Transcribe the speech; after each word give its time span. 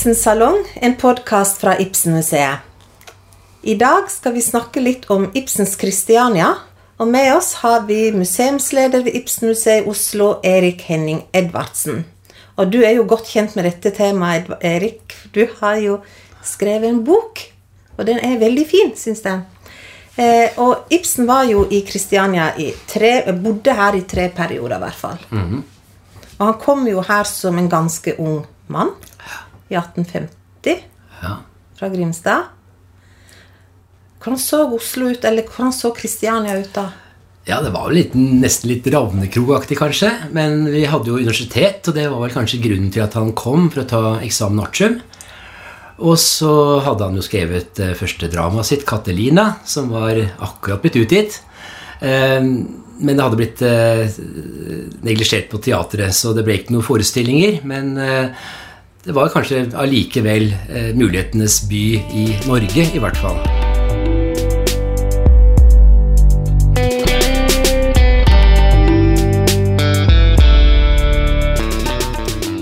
Velkommen 0.00 0.14
til 0.14 0.22
Ibsens 0.22 0.24
salong, 0.24 0.62
en 0.80 0.94
podkast 0.96 1.58
fra 1.60 1.74
Ibsenmuseet. 1.76 2.62
I 3.68 3.74
dag 3.76 4.06
skal 4.08 4.32
vi 4.32 4.40
snakke 4.40 4.80
litt 4.80 5.02
om 5.12 5.26
Ibsens 5.36 5.74
Kristiania. 5.76 6.54
Og 6.96 7.10
med 7.12 7.28
oss 7.34 7.50
har 7.60 7.82
vi 7.84 8.08
museumsleder 8.14 9.04
ved 9.04 9.18
Ibsenmuseet 9.18 9.84
i 9.84 9.90
Oslo, 9.92 10.38
Erik 10.42 10.86
Henning 10.88 11.26
Edvardsen. 11.36 12.06
Og 12.56 12.72
du 12.72 12.78
er 12.80 12.94
jo 12.96 13.04
godt 13.04 13.28
kjent 13.28 13.58
med 13.58 13.68
dette 13.68 13.92
temaet, 13.92 14.48
Erik. 14.64 15.18
Du 15.36 15.42
har 15.58 15.76
jo 15.84 15.98
skrevet 16.48 16.88
en 16.88 17.02
bok, 17.04 17.44
og 17.98 18.08
den 18.08 18.22
er 18.24 18.40
veldig 18.40 18.66
fin, 18.72 18.96
syns 18.96 19.20
jeg. 19.28 19.44
Eh, 20.16 20.56
og 20.56 20.88
Ibsen 20.88 21.28
var 21.28 21.44
jo 21.50 21.66
i 21.68 21.82
Kristiania 21.84 22.54
i 22.56 22.70
tre 22.88 23.18
Bodde 23.36 23.76
her 23.76 24.00
i 24.00 24.06
tre 24.08 24.30
perioder, 24.32 24.80
i 24.80 24.86
hvert 24.86 25.00
fall. 25.04 25.20
Og 26.38 26.46
han 26.46 26.58
kom 26.64 26.88
jo 26.88 27.04
her 27.04 27.28
som 27.28 27.60
en 27.60 27.68
ganske 27.68 28.16
ung 28.16 28.46
mann 28.72 28.96
i 29.70 29.76
1850 29.78 30.80
Ja. 31.22 31.36
fra 31.78 31.88
Grimstad. 31.88 32.50
Hvordan 34.20 34.40
så 34.40 34.64
Oslo 34.76 35.08
ut, 35.14 35.24
eller 35.24 35.46
hvordan 35.48 35.72
så 35.72 35.94
Kristiania 35.96 36.58
ut 36.60 36.74
da? 36.76 36.90
ja, 37.48 37.58
det 37.64 37.72
var 37.74 37.88
vel 37.88 37.96
litt, 37.96 38.12
nesten 38.14 38.68
litt 38.70 38.86
Ravnekrog-aktig, 38.86 39.78
kanskje. 39.80 40.10
Men 40.36 40.66
vi 40.70 40.84
hadde 40.86 41.08
jo 41.10 41.16
universitet, 41.18 41.88
og 41.88 41.96
det 41.96 42.04
var 42.12 42.20
vel 42.22 42.34
kanskje 42.34 42.60
grunnen 42.62 42.92
til 42.94 43.02
at 43.02 43.16
han 43.18 43.32
kom 43.34 43.70
for 43.72 43.82
å 43.82 43.88
ta 43.90 44.02
eksamen 44.22 44.60
artium. 44.62 45.00
Og 45.98 46.14
så 46.20 46.52
hadde 46.84 47.08
han 47.08 47.18
jo 47.18 47.24
skrevet 47.24 47.74
det 47.80 47.96
første 47.98 48.28
dramaet 48.30 48.68
sitt, 48.68 48.84
'Katelina', 48.86 49.56
som 49.64 49.90
var 49.90 50.20
akkurat 50.38 50.82
blitt 50.84 51.00
utgitt. 51.00 51.40
Eh, 52.00 52.40
men 53.00 53.16
det 53.16 53.24
hadde 53.24 53.40
blitt 53.40 53.62
eh, 53.62 54.08
neglisjert 55.02 55.50
på 55.50 55.60
teatret, 55.64 56.14
så 56.14 56.34
det 56.36 56.44
ble 56.44 56.58
ikke 56.60 56.76
noen 56.76 56.86
forestillinger. 56.86 57.64
Men 57.64 57.96
eh, 57.98 58.30
det 59.04 59.14
var 59.16 59.30
kanskje 59.32 59.62
allikevel 59.80 60.50
eh, 60.68 60.90
mulighetenes 60.92 61.62
by 61.70 61.84
i 62.12 62.24
Norge, 62.44 62.84
i 62.84 63.00
hvert 63.00 63.16
fall. 63.16 63.38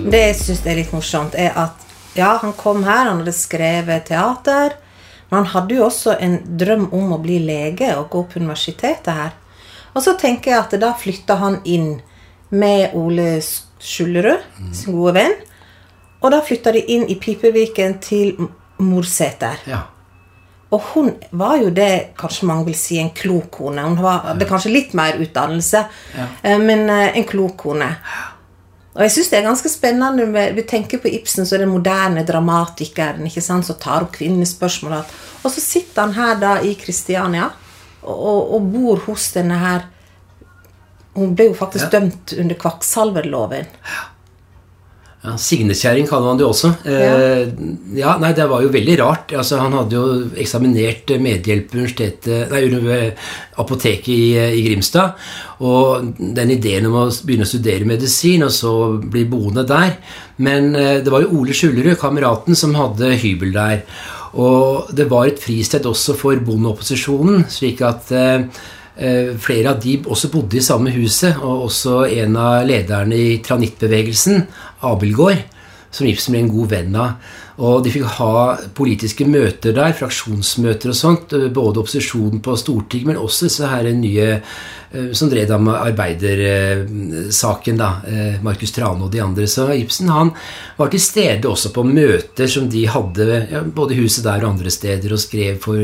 Det 0.09 0.21
jeg 0.23 0.37
syns 0.39 0.63
er 0.63 0.79
litt 0.79 0.95
morsomt, 0.95 1.35
er 1.35 1.59
at 1.59 1.83
ja, 2.15 2.37
han 2.41 2.55
kom 2.57 2.87
her, 2.87 3.11
han 3.11 3.19
hadde 3.21 3.35
skrevet 3.35 4.07
teater. 4.09 4.79
Men 5.29 5.43
han 5.43 5.51
hadde 5.53 5.77
jo 5.77 5.89
også 5.89 6.15
en 6.23 6.39
drøm 6.59 6.87
om 6.95 7.13
å 7.13 7.21
bli 7.21 7.43
lege 7.45 7.91
og 7.99 8.09
gå 8.15 8.23
på 8.31 8.41
universitetet 8.41 9.11
her. 9.13 9.35
Og 9.93 10.07
så 10.07 10.15
tenker 10.17 10.55
jeg 10.55 10.63
at 10.63 10.79
da 10.81 10.95
flytta 10.97 11.37
han 11.43 11.61
inn 11.67 11.97
med 12.55 12.95
Ole 12.97 13.43
Skjullerud, 13.43 14.47
sin 14.73 14.95
gode 14.95 15.19
venn. 15.19 15.37
Og 16.21 16.33
da 16.35 16.41
flytta 16.43 16.73
de 16.75 16.83
inn 16.95 17.07
i 17.09 17.15
Piperviken 17.21 17.99
til 18.03 18.35
Morseter. 18.83 19.61
Ja. 19.71 19.85
Og 20.71 20.83
hun 20.93 21.13
var 21.31 21.57
jo 21.63 21.71
det 21.73 22.15
kanskje 22.19 22.47
mange 22.51 22.67
vil 22.69 22.77
si 22.77 22.99
en 23.01 23.13
klok 23.17 23.51
kone. 23.57 23.85
Hun 23.87 24.03
var, 24.03 24.27
hadde 24.33 24.49
kanskje 24.49 24.73
litt 24.75 24.97
mer 24.99 25.17
utdannelse, 25.17 25.85
ja. 26.19 26.27
men 26.61 26.91
eh, 26.93 27.17
en 27.17 27.25
klok 27.29 27.57
kone. 27.63 27.89
Og 28.99 29.05
jeg 29.07 29.15
syns 29.15 29.31
det 29.31 29.39
er 29.39 29.47
ganske 29.47 29.71
spennende 29.71 30.27
når 30.27 30.57
Vi 30.57 30.65
tenker 30.67 30.99
på 30.99 31.11
Ibsen 31.15 31.47
som 31.47 31.61
den 31.63 31.71
moderne 31.71 32.25
dramatikeren 32.27 33.27
ikke 33.31 33.45
sant, 33.45 33.69
som 33.69 33.79
tar 33.79 34.03
opp 34.05 34.17
kvinnespørsmål. 34.17 34.99
og. 34.99 35.53
Så 35.55 35.63
sitter 35.63 36.03
han 36.03 36.17
her 36.19 36.35
da 36.41 36.57
i 36.67 36.75
Kristiania 36.75 37.47
og, 38.03 38.55
og 38.57 38.67
bor 38.73 39.01
hos 39.07 39.31
denne 39.35 39.57
her 39.59 39.87
Hun 41.15 41.33
ble 41.35 41.49
jo 41.49 41.55
faktisk 41.57 41.89
Ja. 41.89 41.99
dømt 41.99 42.33
under 42.39 42.55
kvakksalverloven. 42.55 43.67
Ja, 43.67 44.03
Signekjerring 45.19 46.07
kaller 46.07 46.31
man 46.31 46.39
det 46.39 46.47
også. 46.47 46.69
Eh, 46.87 47.49
ja, 47.99 48.13
nei, 48.23 48.31
Det 48.33 48.47
var 48.47 48.63
jo 48.63 48.71
veldig 48.71 48.99
rart. 49.01 49.33
Altså, 49.35 49.59
Han 49.59 49.75
hadde 49.75 49.97
jo 49.97 50.31
eksaminert 50.39 51.11
medhjelp 51.21 51.75
ved 51.75 52.85
ved 52.87 53.13
apoteket 53.59 54.09
i, 54.09 54.39
i 54.39 54.63
Grimstad. 54.63 55.19
Og 55.61 56.15
den 56.19 56.51
ideen 56.55 56.87
om 56.87 56.95
å 56.95 57.11
begynne 57.11 57.43
å 57.43 57.51
studere 57.51 57.85
medisin 57.85 58.45
og 58.47 58.53
så 58.55 59.01
bli 59.03 59.25
boende 59.25 59.67
der 59.67 59.99
Men 60.39 60.75
eh, 60.77 61.03
det 61.03 61.11
var 61.11 61.23
jo 61.23 61.35
Ole 61.41 61.53
Skjulerud, 61.53 61.99
kameraten, 61.99 62.55
som 62.55 62.75
hadde 62.75 63.19
hybel 63.19 63.53
der. 63.53 63.83
Og 64.39 64.87
det 64.95 65.11
var 65.11 65.27
et 65.27 65.43
fristed 65.43 65.85
også 65.85 66.15
for 66.15 66.37
bondeopposisjonen, 66.37 67.49
slik 67.51 67.83
at 67.83 68.13
eh, 68.13 68.47
Eh, 68.99 69.37
Flere 69.39 69.71
av 69.71 69.79
de 69.79 69.95
også 70.11 70.27
bodde 70.33 70.59
i 70.59 70.65
samme 70.65 70.91
huset, 70.91 71.37
og 71.39 71.69
også 71.69 72.01
en 72.19 72.35
av 72.41 72.65
lederne 72.67 73.15
i 73.15 73.37
tranittbevegelsen, 73.47 74.41
Abelgård, 74.87 75.43
som 75.91 76.07
Ibsen 76.07 76.35
ble 76.35 76.43
en 76.45 76.51
god 76.53 76.73
venn 76.73 76.97
av. 76.99 77.37
Og 77.59 77.83
de 77.83 77.91
fikk 77.91 78.05
ha 78.21 78.55
politiske 78.77 79.25
møter 79.27 79.73
der, 79.75 79.95
fraksjonsmøter 79.99 80.93
og 80.93 80.97
sånt, 80.97 81.33
eh, 81.35 81.49
både 81.51 81.81
opposisjonen 81.83 82.41
på 82.45 82.55
Stortinget, 82.61 83.09
men 83.09 83.19
også 83.19 83.49
disse 83.49 83.67
her 83.67 83.89
nye 83.99 84.29
eh, 84.39 85.09
som 85.13 85.31
drev 85.33 85.49
da 85.51 85.59
med 85.59 85.75
arbeidersaken, 85.75 87.81
da, 87.81 87.91
eh, 88.07 88.39
Markus 88.47 88.71
Trane 88.77 89.09
og 89.09 89.11
de 89.11 89.25
andre. 89.25 89.49
Så 89.51 89.67
Ibsen 89.75 90.09
han 90.15 90.31
var 90.79 90.89
til 90.93 91.03
stede 91.03 91.51
også 91.51 91.75
på 91.75 91.83
møter 91.89 92.47
som 92.47 92.71
de 92.71 92.87
hadde 92.87 93.49
ja, 93.51 93.65
både 93.65 93.99
huset 93.99 94.25
der 94.29 94.45
og 94.45 94.55
andre 94.55 94.71
steder, 94.71 95.13
og 95.13 95.19
skrev 95.19 95.59
for 95.59 95.83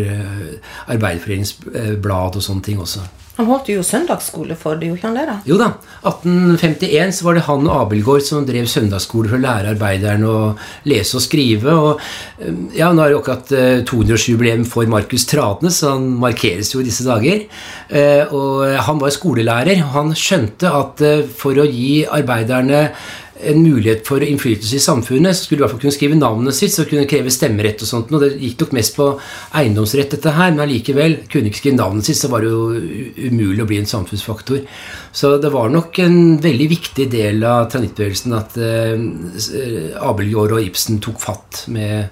Arbeiderforeningens 0.94 1.59
blad 1.99 2.38
og 2.38 2.43
sånne 2.44 2.62
ting 2.62 2.78
også. 2.78 3.03
Han 3.37 3.49
holdt 3.50 3.69
jo 3.72 3.83
søndagsskole 3.83 4.55
for 4.55 4.78
det, 4.78 4.87
gjorde 4.93 5.00
ikke 5.00 5.09
han 5.11 5.17
det? 5.19 5.25
da? 5.27 5.37
Jo 5.49 5.56
da, 5.59 5.67
1851 6.06 7.17
så 7.19 7.25
var 7.27 7.34
det 7.39 7.45
han 7.49 7.65
og 7.67 7.81
Abelgaard 7.81 8.22
som 8.22 8.45
drev 8.47 8.69
søndagsskole 8.71 9.31
for 9.31 9.41
å 9.41 9.43
lære 9.43 9.72
arbeiderne 9.75 10.28
å 10.31 10.45
lese 10.91 11.17
og 11.19 11.25
skrive. 11.25 11.75
Og 11.75 12.05
eh, 12.39 12.53
ja, 12.78 12.93
nå 12.94 13.03
er 13.03 13.11
det 13.11 13.17
jo 13.17 13.23
akkurat 13.25 13.50
eh, 13.59 13.81
200-årsjubileum 13.91 14.62
for 14.71 14.87
Markus 14.93 15.27
Trane, 15.31 15.73
så 15.75 15.97
han 15.97 16.06
markeres 16.23 16.71
jo 16.77 16.83
i 16.84 16.87
disse 16.87 17.06
dager. 17.09 17.43
Eh, 17.91 18.23
Og 18.34 18.62
han 18.87 19.03
var 19.03 19.11
skolelærer, 19.15 19.83
han 19.97 20.15
skjønte 20.15 20.71
at 20.71 21.03
eh, 21.05 21.27
for 21.27 21.59
å 21.59 21.67
gi 21.67 22.05
arbeiderne 22.06 22.87
en 23.43 23.62
mulighet 23.62 24.05
for 24.06 24.22
innflytelse 24.22 24.77
i 24.78 24.83
samfunnet, 24.83 25.34
så 25.34 25.45
skulle 25.45 25.59
du 25.59 25.62
i 25.62 25.65
hvert 25.65 25.75
fall 25.75 25.83
kunne 25.83 25.97
skrive 25.97 26.19
navnet 26.19 26.56
sitt, 26.56 26.75
så 26.75 26.87
kunne 26.87 27.09
kreve 27.11 27.33
stemmerett 27.34 27.83
og 27.83 27.91
sånt. 27.91 28.12
Og 28.15 28.22
det 28.22 28.31
gikk 28.39 28.62
nok 28.62 28.77
mest 28.78 28.95
på 28.99 29.09
eiendomsrett, 29.59 30.15
dette 30.15 30.34
her, 30.37 30.55
men 30.55 30.65
allikevel 30.67 31.19
kunne 31.33 31.50
ikke 31.50 31.62
skrive 31.65 31.81
navnet 31.81 32.06
sitt, 32.06 32.21
så 32.21 32.31
var 32.33 32.44
det 32.44 32.53
jo 32.53 32.69
umulig 33.27 33.65
å 33.65 33.69
bli 33.71 33.81
en 33.83 33.91
samfunnsfaktor. 33.91 34.62
Så 35.15 35.34
det 35.43 35.50
var 35.55 35.75
nok 35.75 35.99
en 36.05 36.19
veldig 36.44 36.71
viktig 36.77 37.09
del 37.11 37.44
av 37.49 37.67
tranittbevegelsen 37.75 38.39
at 38.39 38.56
eh, 38.62 40.00
Abelgaard 40.05 40.56
og 40.56 40.71
Ibsen 40.71 41.03
tok 41.05 41.23
fatt 41.23 41.67
med 41.75 42.11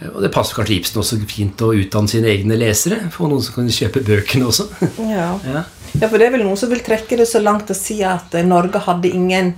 og 0.00 0.22
det 0.24 0.30
passer 0.32 0.56
kanskje 0.56 0.78
Ibsen 0.78 1.00
også 1.02 1.18
fint 1.28 1.60
å 1.60 1.74
utdanne 1.76 2.08
sine 2.08 2.30
egne 2.32 2.56
lesere. 2.56 3.02
Få 3.12 3.28
noen 3.28 3.42
som 3.44 3.58
kan 3.58 3.66
kjøpe 3.68 4.00
bøkene 4.06 4.48
også. 4.48 4.70
Ja. 5.10 5.34
ja. 5.44 5.66
Ja, 5.98 6.06
for 6.06 6.16
det 6.16 6.28
er 6.28 6.36
vel 6.36 6.44
noen 6.46 6.56
som 6.56 6.70
vil 6.70 6.80
trekke 6.86 7.18
det 7.18 7.26
så 7.28 7.40
langt 7.42 7.68
å 7.72 7.76
si 7.76 7.98
at 8.06 8.32
eh, 8.38 8.46
Norge 8.46 8.80
hadde 8.86 9.10
ingen 9.10 9.52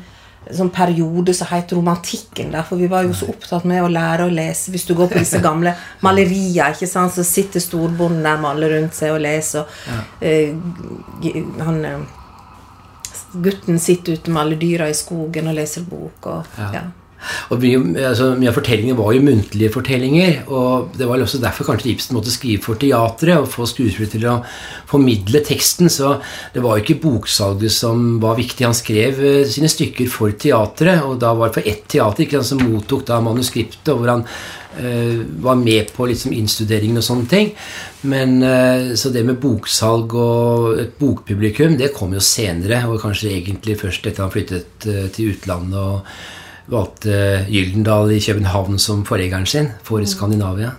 sånn 0.50 0.70
periode 0.74 1.34
som 1.36 1.50
het 1.52 1.72
romantikken. 1.72 2.50
Der, 2.54 2.64
for 2.66 2.80
vi 2.80 2.88
var 2.90 3.06
jo 3.06 3.14
så 3.16 3.28
opptatt 3.32 3.66
med 3.68 3.82
å 3.84 3.90
lære 3.92 4.26
å 4.26 4.32
lese. 4.32 4.72
Hvis 4.74 4.86
du 4.88 4.94
går 4.98 5.12
på 5.12 5.20
disse 5.22 5.40
gamle 5.44 5.74
malerier, 6.06 6.74
ikke 6.74 6.88
sant, 6.90 7.14
så 7.14 7.24
sitter 7.26 7.62
storbonden 7.62 8.24
der 8.26 8.40
med 8.42 8.50
alle 8.50 8.72
rundt 8.74 8.96
seg 8.98 9.14
og 9.14 9.22
leser. 9.22 9.62
Og, 9.62 10.24
eh, 10.26 10.54
han, 11.62 11.84
eh, 11.84 12.02
gutten 13.32 13.78
sitter 13.80 14.18
ute 14.18 14.32
med 14.32 14.42
alle 14.42 14.58
dyra 14.60 14.90
i 14.90 14.96
skogen 14.96 15.48
og 15.48 15.56
leser 15.60 15.86
bok. 15.88 16.26
Og, 16.26 16.58
Ja. 16.58 16.82
Og 17.52 17.62
mye, 17.62 17.80
altså, 18.08 18.32
mye 18.38 18.50
av 18.50 18.56
fortellingene 18.56 18.98
var 18.98 19.12
jo 19.14 19.24
muntlige 19.24 19.72
fortellinger. 19.74 20.42
Og 20.52 20.96
det 20.98 21.08
var 21.08 21.22
også 21.22 21.40
derfor 21.42 21.68
kanskje 21.68 21.92
Ibsen 21.92 22.16
måtte 22.16 22.34
skrive 22.34 22.64
for 22.64 22.80
teatret 22.80 23.38
og 23.38 23.50
få 23.52 23.66
skuespillere 23.68 24.12
til 24.14 24.28
å 24.30 24.38
formidle 24.90 25.42
teksten. 25.46 25.90
Så 25.92 26.16
det 26.54 26.64
var 26.64 26.78
jo 26.78 26.86
ikke 26.86 27.00
boksalget 27.04 27.74
som 27.74 28.18
var 28.22 28.38
viktig. 28.40 28.66
Han 28.66 28.76
skrev 28.76 29.22
eh, 29.22 29.44
sine 29.48 29.70
stykker 29.70 30.10
for 30.12 30.34
teatret, 30.38 31.04
og 31.06 31.20
da 31.22 31.34
var 31.36 31.50
det 31.50 31.60
for 31.60 31.70
ett 31.74 31.86
teater 31.92 32.26
ikke, 32.26 32.42
sant, 32.42 32.62
som 32.62 32.74
mottok 32.74 33.06
da 33.08 33.20
manuskriptet, 33.24 33.92
hvor 33.94 34.10
han 34.10 34.26
eh, 34.80 35.22
var 35.44 35.58
med 35.60 35.94
på 35.94 36.08
liksom, 36.10 36.34
innstuderingen 36.36 37.00
og 37.00 37.06
sånne 37.06 37.30
ting. 37.30 37.54
Men 38.10 38.38
eh, 38.42 38.92
Så 38.98 39.14
det 39.14 39.24
med 39.28 39.40
boksalg 39.42 40.14
og 40.18 40.78
et 40.82 40.94
bokpublikum, 40.98 41.78
det 41.78 41.94
kom 41.96 42.14
jo 42.16 42.22
senere, 42.22 42.84
og 42.90 43.00
kanskje 43.02 43.34
egentlig 43.38 43.80
først 43.80 44.06
etter 44.06 44.26
han 44.26 44.32
flyttet 44.34 44.88
til 45.14 45.34
utlandet. 45.34 45.78
og 45.78 46.40
valgte 46.70 47.44
Gyldendal 47.50 48.12
i 48.12 48.20
København 48.20 48.78
som 48.78 49.04
forgjengeren 49.04 49.46
sin 49.46 49.68
for 49.82 50.04
Skandinavia. 50.04 50.72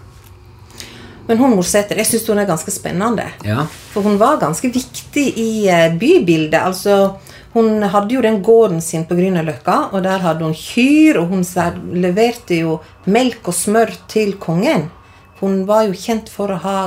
Men 1.28 1.38
hun 1.40 1.56
Morsæter, 1.56 1.96
jeg 1.96 2.06
syns 2.10 2.28
hun 2.28 2.42
er 2.42 2.48
ganske 2.50 2.72
spennende. 2.72 3.24
Ja, 3.48 3.64
For 3.94 4.04
hun 4.04 4.18
var 4.20 4.42
ganske 4.42 4.68
viktig 4.74 5.24
i 5.40 5.68
eh, 5.72 5.94
bybildet. 6.00 6.60
Altså, 6.60 7.14
hun 7.54 7.84
hadde 7.84 8.16
jo 8.16 8.22
den 8.26 8.42
gården 8.44 8.82
sin 8.82 9.06
på 9.08 9.16
Grünerløkka, 9.16 9.94
og 9.94 10.04
der 10.04 10.20
hadde 10.20 10.44
hun 10.44 10.54
kyr, 10.58 11.22
og 11.22 11.28
hun 11.32 11.46
leverte 11.94 12.60
jo 12.60 12.80
melk 13.06 13.48
og 13.48 13.54
smør 13.56 13.94
til 14.12 14.34
kongen. 14.42 14.90
Hun 15.40 15.64
var 15.68 15.88
jo 15.88 15.96
kjent 15.96 16.30
for 16.32 16.52
å 16.52 16.60
ha 16.60 16.78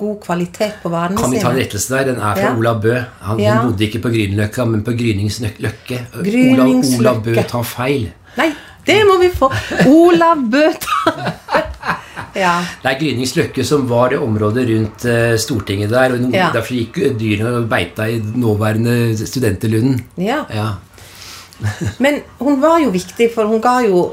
god 0.00 0.16
kvalitet 0.24 0.78
på 0.82 0.88
varene 0.88 1.18
Kan 1.20 1.30
vi 1.34 1.40
ta 1.42 1.50
en 1.50 1.58
rettelse 1.60 1.92
der? 1.92 2.04
Den 2.12 2.20
er 2.22 2.34
fra 2.38 2.46
Ja. 2.46 2.54
Olav 2.56 2.80
Bø. 2.82 2.94
Han, 3.26 3.38
Ja. 3.38 3.58
Hun 3.60 3.72
bodde 3.72 3.84
ikke 3.84 4.02
på 4.06 4.08
Grünerløkka, 4.14 4.64
men 4.70 4.82
på 4.84 4.94
Gryningsløkke. 4.96 5.98
Olav, 6.14 7.00
Olav 7.00 7.22
Bø 7.24 7.34
tar 7.42 7.62
feil. 7.64 8.12
Nei, 8.38 8.50
Det 8.86 8.98
må 9.06 9.18
vi 9.20 9.28
få! 9.34 9.50
Olav 9.86 10.40
Bøta! 10.50 11.12
ja. 12.44 12.54
Det 12.82 12.88
er 12.92 12.98
Grynings 13.00 13.34
Løkke 13.36 13.64
som 13.66 13.86
var 13.90 14.10
det 14.14 14.20
området 14.22 14.64
rundt 14.70 15.04
eh, 15.04 15.34
Stortinget 15.40 15.90
der. 15.92 16.14
og 16.16 16.34
Ja. 16.34 16.50
Derfor 16.54 16.74
gikk 16.78 17.00
dyrene 17.20 17.56
og 17.60 17.68
beita 17.68 18.08
i 18.08 18.20
nåværende 18.20 19.16
Studenterlunden. 19.26 20.00
ja. 20.18 20.44
Ja. 20.54 20.68
Men 21.98 22.22
hun 22.38 22.60
var 22.62 22.78
jo 22.80 22.88
viktig, 22.90 23.26
for 23.34 23.44
hun 23.44 23.60
ga 23.60 23.80
jo 23.84 24.06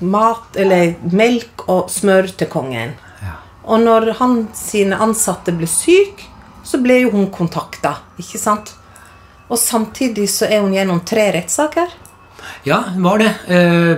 mat, 0.00 0.56
eller 0.58 0.96
melk 1.14 1.62
og 1.68 1.86
smør 1.90 2.26
til 2.36 2.48
kongen. 2.50 2.96
Ja. 3.22 3.36
Og 3.64 3.80
når 3.84 4.12
han 4.18 4.48
sine 4.58 4.98
ansatte 4.98 5.54
ble 5.54 5.68
syk, 5.70 6.24
så 6.66 6.80
ble 6.82 6.96
jo 7.04 7.12
hun 7.14 7.30
kontakta, 7.30 7.94
ikke 8.18 8.40
sant? 8.42 8.74
Og 9.48 9.58
samtidig 9.58 10.26
så 10.28 10.48
er 10.50 10.60
hun 10.64 10.74
gjennom 10.74 11.00
tre 11.06 11.28
rettssaker. 11.38 11.94
Ja, 12.66 12.82
hun 12.94 13.02
var 13.02 13.18
det. 13.18 13.32
Eh, 13.48 13.96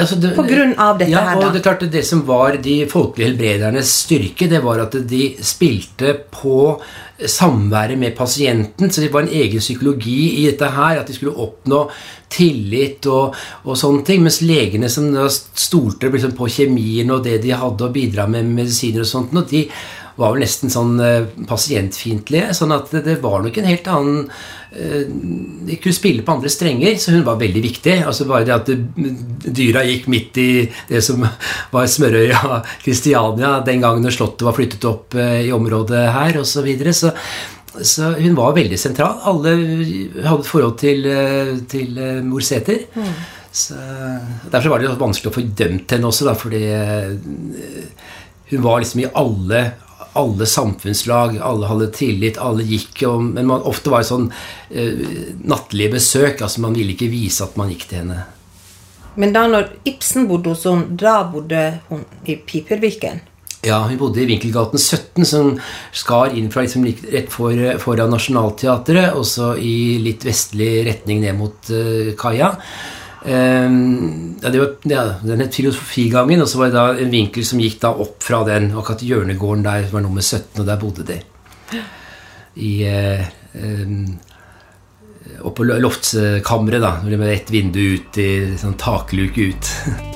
altså 0.00 0.16
det- 0.20 0.34
På 0.36 0.42
grunn 0.42 0.74
av 0.78 0.98
dette 0.98 1.10
ja, 1.10 1.20
her, 1.20 1.36
og 1.36 1.42
da. 1.42 1.50
Det 1.50 1.60
er 1.60 1.70
klart 1.70 1.82
at 1.82 1.92
det 1.92 2.04
som 2.06 2.22
var 2.26 2.56
de 2.56 2.86
folkelige 2.86 3.30
helbredernes 3.30 3.90
styrke, 4.04 4.48
det 4.48 4.62
var 4.64 4.80
at 4.80 4.96
de 5.08 5.36
spilte 5.40 6.14
på 6.30 6.80
samværet 7.18 7.98
med 7.98 8.16
pasienten. 8.16 8.90
Så 8.90 9.00
det 9.00 9.12
var 9.12 9.22
en 9.22 9.28
egen 9.32 9.60
psykologi 9.60 10.42
i 10.42 10.46
dette 10.50 10.68
her, 10.70 11.00
at 11.00 11.06
de 11.06 11.14
skulle 11.14 11.36
oppnå 11.36 11.90
tillit 12.28 13.06
og, 13.06 13.34
og 13.64 13.76
sånne 13.76 14.04
ting. 14.04 14.22
Mens 14.22 14.42
legene 14.42 14.90
som 14.92 15.12
stolte 15.54 16.10
liksom 16.12 16.32
på 16.36 16.48
kjemien 16.48 17.10
og 17.10 17.24
det 17.24 17.40
de 17.42 17.54
hadde 17.56 17.86
å 17.86 17.92
bidra 17.92 18.26
med 18.28 18.44
med 18.44 18.64
medisiner 18.64 19.00
og 19.00 19.06
sånt, 19.06 19.34
og 19.34 19.48
de 19.48 19.68
var 20.16 20.32
vel 20.32 20.40
nesten 20.44 20.72
sånn 20.72 21.00
eh, 21.04 21.26
pasientfiendtlige. 21.48 22.54
Sånn 22.56 22.72
at 22.72 22.90
det, 22.90 23.04
det 23.04 23.18
var 23.22 23.42
nok 23.44 23.58
en 23.60 23.68
helt 23.68 23.88
annen 23.92 24.22
De 24.76 25.76
kunne 25.80 25.96
spille 25.96 26.24
på 26.26 26.34
andre 26.34 26.50
strenger, 26.52 26.98
så 27.00 27.14
hun 27.14 27.24
var 27.24 27.38
veldig 27.40 27.62
viktig. 27.64 27.94
Altså 28.04 28.26
Bare 28.28 28.44
det 28.44 28.54
at 28.54 28.70
dyra 29.56 29.84
gikk 29.86 30.08
midt 30.12 30.40
i 30.42 30.48
det 30.90 31.00
som 31.04 31.24
var 31.74 31.88
Smørøya, 31.90 32.60
Kristiania, 32.84 33.58
den 33.66 33.84
gangen 33.84 34.12
Slottet 34.12 34.44
var 34.46 34.56
flyttet 34.56 34.84
opp 34.88 35.16
eh, 35.16 35.46
i 35.48 35.52
området 35.54 36.06
her, 36.14 36.40
osv. 36.42 36.56
Så, 36.56 36.66
videre. 36.66 36.92
så 36.96 37.12
så 37.84 38.12
hun 38.16 38.36
var 38.36 38.54
veldig 38.56 38.78
sentral. 38.80 39.18
Alle 39.28 39.54
hadde 40.24 40.40
et 40.40 40.48
forhold 40.48 40.78
til, 40.80 41.06
eh, 41.06 41.56
til 41.68 41.98
eh, 41.98 42.22
mor 42.24 42.40
Sæther. 42.40 42.86
Mm. 42.94 43.14
Derfor 44.52 44.68
var 44.68 44.80
det 44.82 44.92
vanskelig 45.00 45.30
å 45.30 45.34
få 45.34 45.44
dømt 45.56 45.92
henne 45.94 46.08
også, 46.10 46.26
da, 46.28 46.34
fordi 46.36 46.62
eh, 46.72 47.12
hun 48.52 48.62
var 48.64 48.80
liksom 48.82 49.02
i 49.02 49.10
alle, 49.16 49.62
alle 50.16 50.48
samfunnslag. 50.48 51.36
Alle 51.44 51.68
hadde 51.70 51.90
tillit, 51.96 52.40
alle 52.42 52.64
gikk. 52.66 53.04
Og, 53.08 53.22
men 53.36 53.48
man, 53.50 53.64
ofte 53.68 53.92
var 53.92 54.04
det 54.04 54.10
sånn 54.10 54.30
eh, 54.70 55.04
nattlige 55.44 55.96
besøk. 55.98 56.40
altså 56.40 56.64
Man 56.64 56.76
ville 56.78 56.96
ikke 56.96 57.12
vise 57.12 57.44
at 57.46 57.56
man 57.60 57.72
gikk 57.72 57.88
til 57.90 58.04
henne. 58.04 58.24
Men 59.16 59.32
da 59.32 59.46
når 59.48 59.70
Ibsen 59.88 60.26
bodde 60.28 60.52
hos 60.52 60.66
henne, 60.68 60.96
da 61.00 61.22
bodde 61.30 61.62
hun 61.88 62.04
i 62.28 62.36
Piperviken. 62.36 63.22
Ja, 63.66 63.80
Hun 63.88 63.98
bodde 63.98 64.20
i 64.22 64.28
Vinkelgaten 64.28 64.78
17, 64.78 65.24
som 65.26 65.56
skar 65.96 66.34
inn 66.36 66.52
fra 66.52 66.62
liksom 66.62 66.84
rett 66.86 67.32
for, 67.32 67.62
foran 67.82 68.12
Nationaltheatret, 68.14 69.16
og 69.16 69.26
så 69.26 69.54
i 69.58 69.96
litt 70.02 70.26
vestlig 70.26 70.84
retning 70.86 71.24
ned 71.24 71.34
mot 71.38 71.72
uh, 71.72 72.12
kaia. 72.20 72.52
Ehm, 73.26 74.36
ja, 74.42 74.50
det 74.54 74.60
var, 74.60 74.68
ja, 74.86 75.04
Den 75.26 75.40
het 75.42 75.54
Filosofigangen, 75.58 76.42
og 76.44 76.48
så 76.48 76.58
var 76.60 76.70
det 76.70 76.76
da 76.78 76.84
en 77.02 77.10
vinkel 77.10 77.44
som 77.44 77.58
gikk 77.62 77.80
da 77.82 77.90
opp 77.90 78.22
fra 78.22 78.44
den. 78.46 78.70
Akkurat 78.76 79.02
hjørnegården 79.02 79.64
der 79.66 79.88
var 79.92 80.04
nummer 80.04 80.22
17, 80.22 80.60
og 80.62 80.66
der 80.68 80.76
bodde 80.80 81.06
de. 81.08 81.18
I 82.62 82.72
eh, 82.86 83.26
ehm, 83.58 84.18
Oppå 85.42 85.64
lo- 85.66 85.78
loftskammeret, 85.82 86.80
da. 86.80 86.94
Med 87.02 87.28
ett 87.32 87.50
vindu 87.50 87.80
ut 87.98 88.16
i 88.22 88.28
sånn 88.58 88.78
takluke 88.78 89.50
ut. 89.50 89.72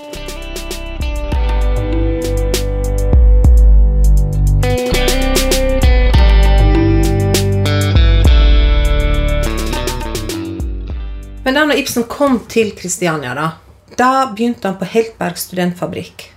Men 11.51 11.57
da 11.59 11.63
når 11.67 11.81
Ibsen 11.81 12.05
kom 12.07 12.37
til 12.47 12.69
Kristiania, 12.79 13.33
da, 13.35 13.47
da 13.99 14.11
begynte 14.31 14.71
han 14.71 14.77
på 14.79 14.87
Heltberg 14.87 15.35
studentfabrikk. 15.41 16.29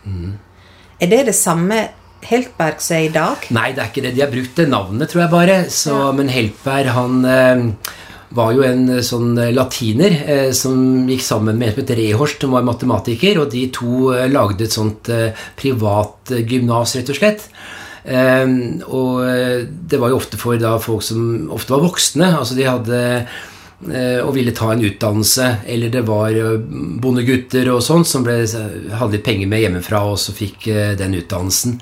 Er 0.98 1.12
det 1.12 1.20
det 1.28 1.36
samme 1.38 1.84
Heltberg 2.26 2.82
som 2.82 2.96
er 2.98 3.04
i 3.06 3.12
dag? 3.14 3.46
Nei, 3.54 3.68
det 3.76 3.84
er 3.84 3.92
ikke 3.92 4.04
det. 4.08 4.16
De 4.16 4.24
har 4.24 4.32
brukt 4.32 4.58
det 4.58 4.66
navnet, 4.72 5.12
tror 5.12 5.22
jeg 5.22 5.34
bare. 5.36 5.60
Så, 5.70 6.00
Men 6.18 6.34
Heltberg, 6.34 6.90
han 6.98 7.22
eh, 7.30 7.94
var 8.34 8.58
jo 8.58 8.66
en 8.66 8.84
eh, 8.96 9.04
sånn 9.06 9.38
eh, 9.38 9.54
latiner 9.54 10.18
eh, 10.24 10.50
som 10.58 11.06
gikk 11.06 11.22
sammen 11.30 11.62
med 11.62 11.78
en 11.84 11.96
Rehorst, 12.02 12.42
som 12.42 12.58
var 12.58 12.66
matematiker, 12.66 13.44
og 13.44 13.54
de 13.54 13.68
to 13.70 14.10
eh, 14.18 14.26
lagde 14.34 14.66
et 14.66 14.74
sånt 14.74 15.14
eh, 15.14 15.46
privat 15.62 16.34
eh, 16.34 16.42
gymnas, 16.42 16.98
rett 16.98 17.14
og 17.14 17.22
slett. 17.22 17.50
Og 18.04 19.22
det 19.88 19.96
var 20.02 20.12
jo 20.12 20.18
ofte 20.18 20.36
for 20.36 20.58
da 20.60 20.74
folk 20.84 21.06
som 21.08 21.52
ofte 21.56 21.72
var 21.72 21.86
voksne. 21.86 22.34
altså 22.36 22.58
de 22.58 22.66
hadde 22.68 23.04
og 24.24 24.32
ville 24.36 24.54
ta 24.56 24.72
en 24.74 24.84
utdannelse, 24.86 25.50
eller 25.68 25.92
det 25.94 26.06
var 26.08 26.36
eh, 26.38 26.56
bondegutter 27.04 27.70
og 27.74 27.84
sånt 27.84 28.10
som 28.10 28.24
ble, 28.26 28.40
hadde 28.94 29.18
litt 29.18 29.26
penger 29.26 29.50
med 29.52 29.64
hjemmefra 29.66 30.06
og 30.12 30.18
så 30.22 30.36
fikk 30.36 30.68
eh, 30.72 30.94
den 31.00 31.18
utdannelsen. 31.20 31.78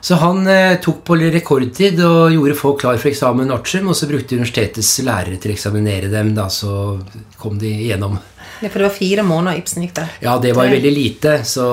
Så 0.00 0.18
han 0.22 0.46
eh, 0.46 0.78
tok 0.82 1.02
på 1.06 1.18
rekordtid 1.18 1.98
og 2.06 2.32
gjorde 2.32 2.58
folk 2.58 2.80
klar 2.84 2.98
for 3.02 3.10
eksamen 3.10 3.50
artium, 3.54 3.90
og 3.90 3.98
så 3.98 4.08
brukte 4.10 4.38
universitetets 4.38 4.92
lærere 5.06 5.40
til 5.42 5.52
å 5.52 5.56
eksaminere 5.56 6.10
dem, 6.12 6.34
da 6.38 6.46
så 6.52 6.98
kom 7.40 7.58
de 7.58 7.72
igjennom. 7.88 8.18
Ja, 8.60 8.68
for 8.68 8.80
det 8.80 8.88
var 8.88 8.96
fire 8.96 9.24
måneder 9.26 9.60
Ibsen 9.60 9.84
gikk 9.84 9.94
der. 9.98 10.14
Ja, 10.24 10.34
det 10.42 10.54
var 10.56 10.70
veldig 10.72 10.92
lite, 10.92 11.34
så 11.46 11.66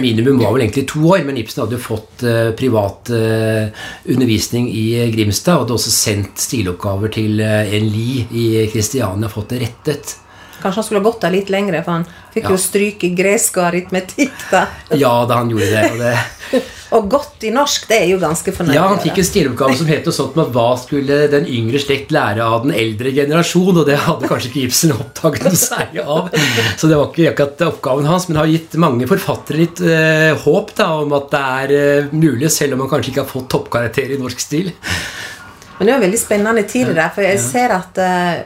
minimum 0.00 0.40
var 0.40 0.54
vel 0.54 0.64
egentlig 0.64 0.86
to 0.88 1.02
år, 1.12 1.24
men 1.26 1.40
Ibsen 1.40 1.64
hadde 1.64 1.76
jo 1.76 1.82
fått 1.84 2.24
eh, 2.24 2.50
privat 2.56 3.12
eh, 3.14 3.84
undervisning 4.08 4.70
i 4.72 4.86
eh, 5.02 5.12
Grimstad, 5.12 5.58
og 5.58 5.66
hadde 5.66 5.76
også 5.76 5.94
sendt 5.94 6.40
stiloppgaver 6.40 7.12
til 7.12 7.44
en 7.44 7.92
li 7.92 8.24
i 8.30 8.46
Kristiania, 8.72 9.30
fått 9.32 9.52
det 9.54 9.62
rettet. 9.66 10.16
Kanskje 10.60 10.80
han 10.82 10.84
skulle 10.88 11.00
ha 11.02 11.08
gått 11.10 11.22
der 11.24 11.34
litt 11.34 11.50
lengre, 11.52 11.82
for 11.84 11.98
han 11.98 12.06
fikk 12.34 12.44
Ja. 12.44 12.50
jo 12.50 12.56
stryk 12.60 13.04
i 13.04 13.14
gresk 13.16 13.56
og 13.58 13.64
aritmetikk. 13.70 14.36
da. 14.50 14.66
Ja, 14.92 15.24
da 15.26 15.40
han 15.40 15.50
gjorde 15.50 15.70
det. 15.70 15.90
Og 15.92 15.98
det 15.98 16.18
Og 16.90 17.04
godt 17.06 17.44
i 17.46 17.52
norsk, 17.54 17.84
det 17.86 18.00
er 18.02 18.08
jo 18.10 18.16
ganske 18.18 18.50
fornøyelig. 18.50 18.74
Ja, 18.74 18.88
han 18.90 18.98
fikk 18.98 19.20
en 19.22 19.26
stiloppgave 19.28 19.76
som 19.78 19.86
het 19.86 20.08
noe 20.08 20.14
sånt 20.16 20.34
med 20.34 20.48
hva 20.50 20.64
skulle 20.80 21.20
den 21.30 21.46
yngre 21.46 21.78
slekt 21.78 22.10
lære 22.10 22.42
av 22.42 22.64
den 22.64 22.74
eldre 22.74 23.12
generasjon, 23.14 23.78
og 23.78 23.86
det 23.86 23.94
hadde 24.08 24.26
kanskje 24.26 24.50
ikke 24.50 24.64
Ibsen 24.66 24.96
oppdaget 24.96 25.46
noe 25.46 25.60
særlig 25.60 26.02
av. 26.02 26.34
Så 26.80 26.90
det 26.90 26.98
var 26.98 27.12
ikke 27.12 27.30
akkurat 27.30 27.62
oppgaven 27.68 28.10
hans, 28.10 28.26
men 28.28 28.40
har 28.42 28.50
gitt 28.50 28.74
mange 28.82 29.06
forfattere 29.06 29.62
litt 29.62 29.78
eh, 29.86 30.34
håp 30.42 30.74
da, 30.74 30.88
om 31.04 31.14
at 31.20 31.30
det 31.30 31.44
er 31.62 31.76
eh, 31.78 32.10
mulig, 32.10 32.50
selv 32.50 32.74
om 32.74 32.82
man 32.82 32.90
kanskje 32.90 33.14
ikke 33.14 33.22
har 33.22 33.30
fått 33.36 33.48
toppkarakter 33.54 34.10
i 34.10 34.18
norsk 34.18 34.42
stil. 34.42 34.72
Men 35.78 35.86
det 35.86 35.92
er 35.92 35.96
jo 36.00 36.04
veldig 36.08 36.18
spennende 36.26 36.66
tid 36.68 36.90
i 36.90 36.96
det, 36.98 37.06
for 37.14 37.24
jeg 37.24 37.38
ser 37.40 37.72
at 37.78 38.02
eh, 38.02 38.42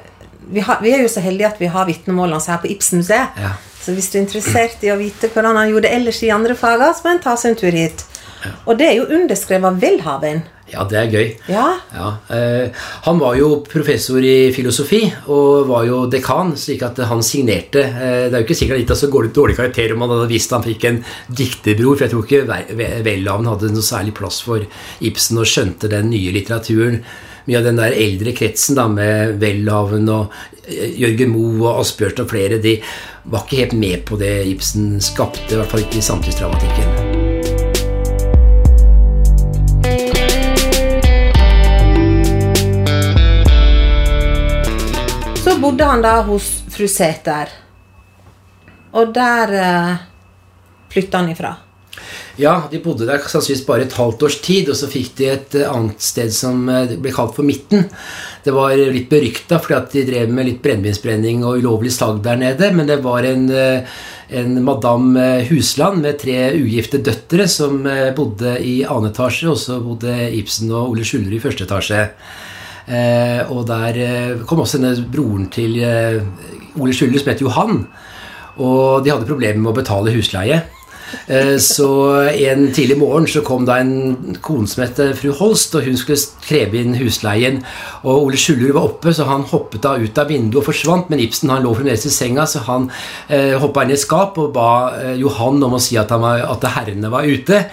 vi, 0.52 0.60
har, 0.60 0.80
vi 0.82 0.92
er 0.94 1.02
jo 1.04 1.08
så 1.12 1.20
heldige 1.24 1.48
at 1.52 1.60
vi 1.62 1.66
har 1.72 1.86
vitnemålene 1.88 2.38
hans 2.38 2.48
her 2.52 2.58
på 2.62 2.70
Ibsen-museet. 2.74 3.38
Ja. 3.40 3.52
Så 3.84 3.92
hvis 3.92 4.10
du 4.10 4.18
er 4.18 4.22
interessert 4.24 4.82
i 4.84 4.90
å 4.94 4.96
vite 5.00 5.28
hvordan 5.32 5.56
han 5.60 5.68
gjorde 5.70 5.88
det 5.88 5.94
ellers 5.98 6.22
i 6.24 6.30
andre 6.32 6.54
fager, 6.56 6.92
så 6.96 7.04
må 7.04 7.14
en 7.14 7.22
ta 7.24 7.36
seg 7.36 7.52
en 7.52 7.60
tur 7.60 7.76
hit. 7.76 8.04
Og 8.68 8.76
det 8.76 8.90
er 8.90 8.98
jo 8.98 9.06
underskrevet 9.16 9.64
av 9.70 9.78
Welhaven. 9.80 10.42
Ja, 10.72 10.82
det 10.88 10.96
er 10.96 11.10
gøy. 11.12 11.26
Ja. 11.52 11.64
Ja, 11.92 12.06
eh, 12.32 12.70
han 13.04 13.18
var 13.20 13.36
jo 13.36 13.50
professor 13.68 14.20
i 14.24 14.50
filosofi 14.56 15.02
og 15.32 15.66
var 15.68 15.84
jo 15.88 15.98
dekan, 16.12 16.54
slik 16.60 16.82
at 16.84 16.98
han 17.08 17.20
signerte. 17.24 17.84
Eh, 17.84 18.24
det 18.28 18.32
er 18.32 18.40
jo 18.40 18.46
ikke 18.46 18.56
sikkert 18.58 18.82
at 18.84 18.92
det 18.94 18.98
så 19.00 19.10
går 19.12 19.28
ut 19.28 19.36
dårlig 19.36 19.56
karakter 19.60 19.92
om 19.94 20.04
han 20.04 20.12
hadde 20.16 20.30
visst 20.32 20.52
han 20.56 20.64
fikk 20.64 20.84
en 20.88 21.02
dikterbror, 21.28 21.96
for 21.96 22.06
jeg 22.06 22.14
tror 22.14 22.24
ikke 22.24 22.42
Ve- 22.48 22.78
Ve- 22.80 23.02
Welhaven 23.06 23.48
hadde 23.52 23.72
noe 23.76 23.84
særlig 23.84 24.16
plass 24.16 24.40
for 24.44 24.64
Ibsen 25.04 25.40
og 25.44 25.48
skjønte 25.48 25.92
den 25.92 26.08
nye 26.12 26.32
litteraturen. 26.36 27.02
Mye 27.44 27.58
av 27.58 27.66
den 27.66 27.76
der 27.76 27.92
eldre 27.92 28.32
kretsen 28.32 28.78
da, 28.78 28.86
med 28.88 29.34
Welhaven 29.42 30.08
og 30.08 30.32
eh, 30.64 30.94
Jørgen 30.96 31.34
Moe 31.34 31.58
og 31.60 31.82
Asbjørnsen 31.82 32.24
og 32.24 32.30
flere, 32.30 32.56
de 32.56 32.78
var 33.28 33.44
ikke 33.44 33.58
helt 33.60 33.74
med 33.76 34.04
på 34.08 34.16
det 34.16 34.32
Ibsen 34.48 34.96
skapte, 35.04 35.52
i 35.52 35.58
hvert 35.58 35.68
fall 35.68 35.84
ikke 35.84 36.00
i 36.00 36.06
samtidsdramatikken. 36.06 36.88
Så 45.44 45.58
bodde 45.60 45.90
han 45.90 46.00
da 46.04 46.14
hos 46.24 46.48
fru 46.72 46.88
Sæter. 46.88 47.52
Og 48.96 49.12
der 49.12 49.54
eh, 49.60 49.94
flytta 50.96 51.20
han 51.20 51.32
ifra. 51.36 51.52
Ja, 52.36 52.64
de 52.70 52.80
bodde 52.82 53.06
der 53.06 53.22
sannsynligvis 53.22 53.66
bare 53.66 53.84
et 53.86 53.94
halvt 53.94 54.24
års 54.26 54.40
tid, 54.42 54.70
og 54.72 54.74
så 54.78 54.88
fikk 54.90 55.12
de 55.20 55.28
et 55.30 55.54
eh, 55.60 55.68
annet 55.70 56.02
sted 56.02 56.32
som 56.34 56.66
eh, 56.66 56.96
ble 56.98 57.12
kalt 57.14 57.36
for 57.36 57.46
Midten. 57.46 57.86
Det 58.42 58.54
var 58.54 58.74
litt 58.74 59.06
berykta 59.12 59.60
fordi 59.62 59.76
at 59.76 59.94
de 59.94 60.02
drev 60.08 60.32
med 60.34 60.48
litt 60.48 60.58
brennevinsbrenning 60.64 61.44
og 61.46 61.62
ulovlig 61.62 61.94
salg 61.94 62.24
der 62.26 62.40
nede, 62.42 62.72
men 62.74 62.90
det 62.90 62.98
var 63.06 63.28
en, 63.28 63.46
eh, 63.54 63.94
en 64.34 64.58
madame 64.66 65.14
eh, 65.22 65.46
Husland 65.52 66.02
med 66.02 66.18
tre 66.24 66.50
ugifte 66.58 66.98
døtre 67.06 67.46
som 67.50 67.86
bodde 68.18 68.58
i 68.66 68.80
annen 68.82 69.12
etasje, 69.12 69.52
og 69.54 69.60
så 69.62 69.78
bodde 69.84 70.18
Ibsen 70.34 70.74
og 70.74 70.90
Ole 70.90 71.06
Skjulerud 71.06 71.38
i 71.38 71.42
første 71.44 71.68
etasje. 71.68 72.08
Og 72.84 73.62
der 73.64 73.96
kom 74.44 74.60
også 74.60 74.76
denne 74.76 75.06
broren 75.08 75.46
til 75.48 75.78
Ole 75.80 76.92
Skjulerud, 76.92 77.22
som 77.22 77.30
het 77.30 77.40
Johan. 77.40 77.78
Og 78.60 79.06
de 79.06 79.12
hadde 79.14 79.24
problemer 79.24 79.62
med 79.62 79.70
å 79.72 79.78
betale 79.78 80.12
husleie. 80.12 80.58
Eh, 81.26 81.56
så 81.62 81.88
en 82.28 82.66
tidlig 82.74 82.98
morgen 83.00 83.26
så 83.30 83.42
kom 83.46 83.66
da 83.68 83.78
en 83.82 84.36
kone 84.44 84.68
som 84.70 84.84
het 84.84 85.00
fru 85.18 85.32
Holst, 85.38 85.74
og 85.78 85.86
hun 85.88 85.98
skulle 86.00 86.20
kreve 86.44 86.80
inn 86.80 86.96
husleien. 86.98 87.62
Og 88.04 88.28
Ole 88.28 88.40
Skjuller 88.40 88.74
var 88.76 88.90
oppe, 88.90 89.14
så 89.14 89.28
han 89.28 89.46
hoppet 89.50 89.84
da 89.84 89.96
ut 90.00 90.20
av 90.20 90.30
vinduet 90.32 90.62
og 90.62 90.68
forsvant. 90.70 91.10
Men 91.12 91.22
Ibsen 91.24 91.52
han 91.52 91.64
lå 91.64 91.74
fremdeles 91.76 92.06
i 92.08 92.14
senga, 92.14 92.46
så 92.50 92.64
han 92.68 92.88
eh, 93.28 93.54
hoppa 93.60 93.84
inn 93.84 93.94
i 93.94 94.00
skap 94.00 94.38
og 94.42 94.54
ba 94.56 94.70
eh, 95.00 95.14
Johan 95.22 95.62
om 95.64 95.78
å 95.78 95.82
si 95.82 95.98
at, 96.00 96.12
var, 96.12 96.46
at 96.48 96.66
herrene 96.76 97.12
var 97.12 97.28
ute. 97.28 97.64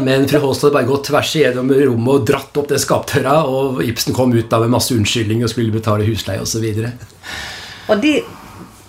Men 0.00 0.24
fru 0.28 0.40
Holst 0.40 0.64
hadde 0.64 0.76
bare 0.78 0.88
gått 0.88 1.10
tvers 1.10 1.34
igjennom 1.36 1.68
rommet 1.76 2.14
og 2.14 2.28
dratt 2.28 2.56
opp 2.56 2.70
den 2.70 2.80
skapdøra, 2.80 3.42
og 3.44 3.82
Ibsen 3.84 4.16
kom 4.16 4.32
ut 4.32 4.48
da 4.48 4.62
med 4.62 4.72
masse 4.72 4.94
unnskyldning 4.96 5.44
og 5.44 5.52
skulle 5.52 5.74
betale 5.74 6.06
husleie 6.08 6.40
osv. 6.40 6.64
Og, 6.64 6.86
så 6.86 7.92
og 7.92 8.00
de 8.00 8.14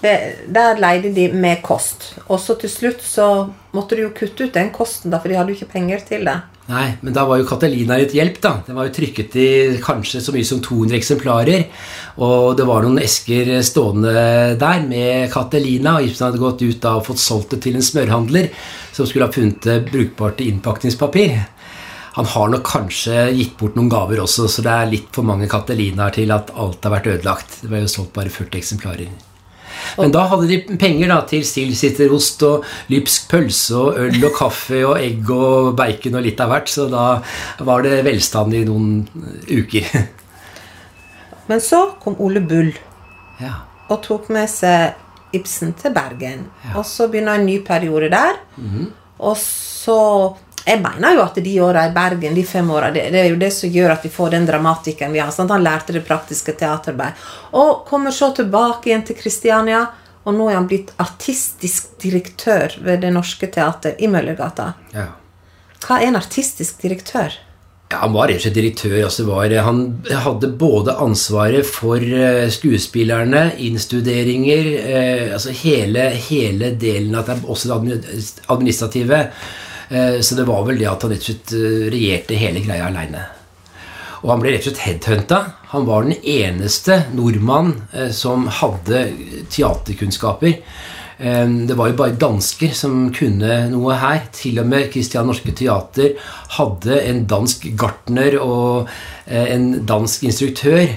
der 0.04 0.80
leide 0.82 1.14
de 1.16 1.30
med 1.34 1.62
kost. 1.66 2.14
Og 2.28 2.40
så 2.44 2.58
til 2.60 2.72
slutt 2.72 3.04
så 3.06 3.28
måtte 3.74 3.98
de 3.98 4.06
jo 4.06 4.16
kutte 4.16 4.48
ut 4.48 4.56
den 4.56 4.74
kosten, 4.76 5.14
da, 5.14 5.22
for 5.22 5.32
de 5.32 5.38
hadde 5.40 5.54
jo 5.54 5.62
ikke 5.62 5.74
penger 5.78 6.04
til 6.08 6.28
det. 6.28 6.42
Nei, 6.64 6.94
men 7.04 7.12
da 7.12 7.26
var 7.28 7.42
jo 7.42 7.48
Catalina 7.48 7.98
et 8.00 8.14
hjelp, 8.16 8.38
da. 8.44 8.54
Den 8.64 8.78
var 8.78 8.88
jo 8.88 8.94
trykket 8.96 9.34
i 9.36 9.48
kanskje 9.84 10.22
så 10.24 10.32
mye 10.32 10.48
som 10.48 10.62
200 10.64 10.96
eksemplarer. 10.96 11.66
Og 12.24 12.54
det 12.56 12.68
var 12.70 12.86
noen 12.86 13.02
esker 13.04 13.52
stående 13.68 14.14
der 14.60 14.86
med 14.88 15.28
Catalina, 15.34 15.98
og 15.98 16.08
Ibsen 16.08 16.30
hadde 16.30 16.40
gått 16.44 16.64
ut 16.64 16.80
da 16.86 16.96
og 17.00 17.10
fått 17.10 17.24
solgt 17.24 17.56
det 17.56 17.66
til 17.66 17.76
en 17.80 17.84
smørhandler 17.84 18.48
som 18.96 19.10
skulle 19.10 19.28
ha 19.28 19.36
funnet 19.36 19.90
brukbart 19.90 20.40
innpakningspapir. 20.46 21.36
Han 22.14 22.30
har 22.30 22.50
nok 22.54 22.64
kanskje 22.70 23.28
gitt 23.34 23.58
bort 23.60 23.76
noen 23.76 23.92
gaver 23.92 24.22
også, 24.24 24.48
så 24.48 24.64
det 24.64 24.74
er 24.78 24.92
litt 24.92 25.12
for 25.12 25.28
mange 25.28 25.50
Catalinaer 25.52 26.16
til 26.16 26.32
at 26.32 26.54
alt 26.56 26.86
har 26.86 26.96
vært 26.96 27.12
ødelagt. 27.18 27.60
Det 27.66 27.74
var 27.74 27.84
jo 27.84 27.92
solgt 27.92 28.16
bare 28.16 28.32
40 28.32 28.62
eksemplarer. 28.62 29.33
Men 29.98 30.14
da 30.16 30.26
hadde 30.32 30.50
de 30.50 30.78
penger 30.80 31.12
da 31.12 31.20
til 31.30 31.46
sildsitterost 31.48 32.44
og 32.48 32.68
lypsk 32.94 33.30
pølse 33.32 33.78
og 33.80 34.00
øl 34.06 34.18
og 34.24 34.36
kaffe 34.38 34.82
og 34.88 34.98
egg 35.02 35.30
og 35.34 35.74
bacon 35.80 36.20
og 36.20 36.26
litt 36.26 36.42
av 36.44 36.54
hvert. 36.54 36.72
Så 36.72 36.88
da 36.92 37.06
var 37.66 37.86
det 37.86 38.04
velstand 38.08 38.58
i 38.58 38.66
noen 38.68 39.06
uker. 39.50 39.90
Men 41.50 41.64
så 41.64 41.86
kom 42.04 42.16
Ole 42.24 42.42
Bull 42.44 42.72
ja. 43.42 43.56
og 43.92 44.00
tok 44.06 44.30
med 44.34 44.50
seg 44.52 45.00
Ibsen 45.34 45.74
til 45.80 45.94
Bergen. 45.96 46.46
Ja. 46.64 46.78
Og 46.80 46.86
så 46.88 47.10
begynner 47.10 47.40
en 47.40 47.48
ny 47.50 47.60
periode 47.66 48.10
der. 48.14 48.38
Mm 48.56 48.70
-hmm. 48.70 48.90
Og 49.20 49.38
så 49.38 50.36
jeg 50.66 50.80
mener 50.80 51.18
jo 51.18 51.24
at 51.26 51.40
de 51.44 51.54
åra 51.62 51.88
i 51.90 51.92
Bergen, 51.96 52.36
de 52.36 52.44
fem 52.48 52.70
åra, 52.72 52.92
det, 52.92 53.10
det, 53.12 53.20
er 53.20 53.34
jo 53.34 53.40
det 53.42 53.52
som 53.52 53.72
gjør 53.72 53.98
at 53.98 54.06
vi 54.06 54.12
får 54.14 54.32
den 54.32 54.46
dramatikken 54.48 55.12
vi 55.12 55.20
har. 55.20 55.32
Sant? 55.36 55.52
Han 55.52 55.64
lærte 55.66 55.96
det 55.96 56.06
praktiske 56.08 56.56
teaterarbeid. 56.60 57.20
Og 57.60 57.84
kommer 57.90 58.16
så 58.16 58.32
tilbake 58.38 58.90
igjen 58.90 59.04
til 59.08 59.20
Kristiania. 59.20 59.86
Og 60.24 60.38
nå 60.38 60.48
er 60.48 60.56
han 60.56 60.70
blitt 60.70 60.94
artistisk 61.04 61.98
direktør 62.00 62.78
ved 62.86 63.02
Det 63.04 63.10
Norske 63.12 63.50
Teater 63.52 63.98
i 64.00 64.08
Møllergata. 64.08 64.70
Ja. 64.96 65.10
Hva 65.84 65.98
er 66.00 66.14
en 66.14 66.20
artistisk 66.22 66.80
direktør? 66.80 67.36
Ja, 67.92 68.00
han 68.06 68.16
var 68.16 68.32
rett 68.32 68.40
og 68.40 68.46
slett 68.46 68.56
direktør. 68.56 68.96
Altså 69.04 69.26
var, 69.28 69.52
han 69.68 69.82
hadde 70.24 70.54
både 70.58 70.96
ansvaret 71.04 71.68
for 71.68 72.00
eh, 72.00 72.48
skuespillerne, 72.56 73.50
innstuderinger 73.68 74.72
eh, 74.80 75.28
altså 75.36 75.52
hele, 75.60 76.08
hele 76.30 76.72
delen 76.80 77.20
av 77.20 77.28
det, 77.28 77.38
også 77.44 77.76
det 77.84 78.00
administrative. 78.48 79.26
Eh, 79.94 80.20
så 80.20 80.36
det 80.36 80.44
var 80.44 80.66
vel 80.66 80.80
det 80.82 80.90
at 80.90 81.06
han 81.06 81.14
rett 81.14 81.22
og 81.22 81.30
slett 81.30 81.54
eh, 81.58 81.86
regjerte 81.94 82.40
hele 82.40 82.64
greia 82.66 82.90
aleine. 82.90 83.28
Og 84.24 84.32
han 84.32 84.42
ble 84.42 84.54
rett 84.54 84.66
og 84.66 84.72
slett 84.72 84.86
headhunta. 84.88 85.40
Han 85.74 85.86
var 85.90 86.08
den 86.08 86.18
eneste 86.18 87.04
nordmann 87.14 87.76
eh, 87.94 88.10
som 88.16 88.48
hadde 88.62 89.06
teaterkunnskaper. 89.54 90.60
Det 91.24 91.76
var 91.78 91.88
jo 91.88 91.96
bare 91.96 92.18
dansker 92.20 92.72
som 92.76 93.06
kunne 93.16 93.60
noe 93.72 93.96
her. 94.02 94.24
Til 94.34 94.58
og 94.60 94.66
med 94.68 94.90
Christian 94.92 95.30
Norske 95.30 95.54
Teater 95.56 96.18
hadde 96.58 96.98
en 97.06 97.22
dansk 97.30 97.68
gartner 97.80 98.36
og 98.42 98.90
en 99.30 99.68
dansk 99.88 100.26
instruktør. 100.28 100.90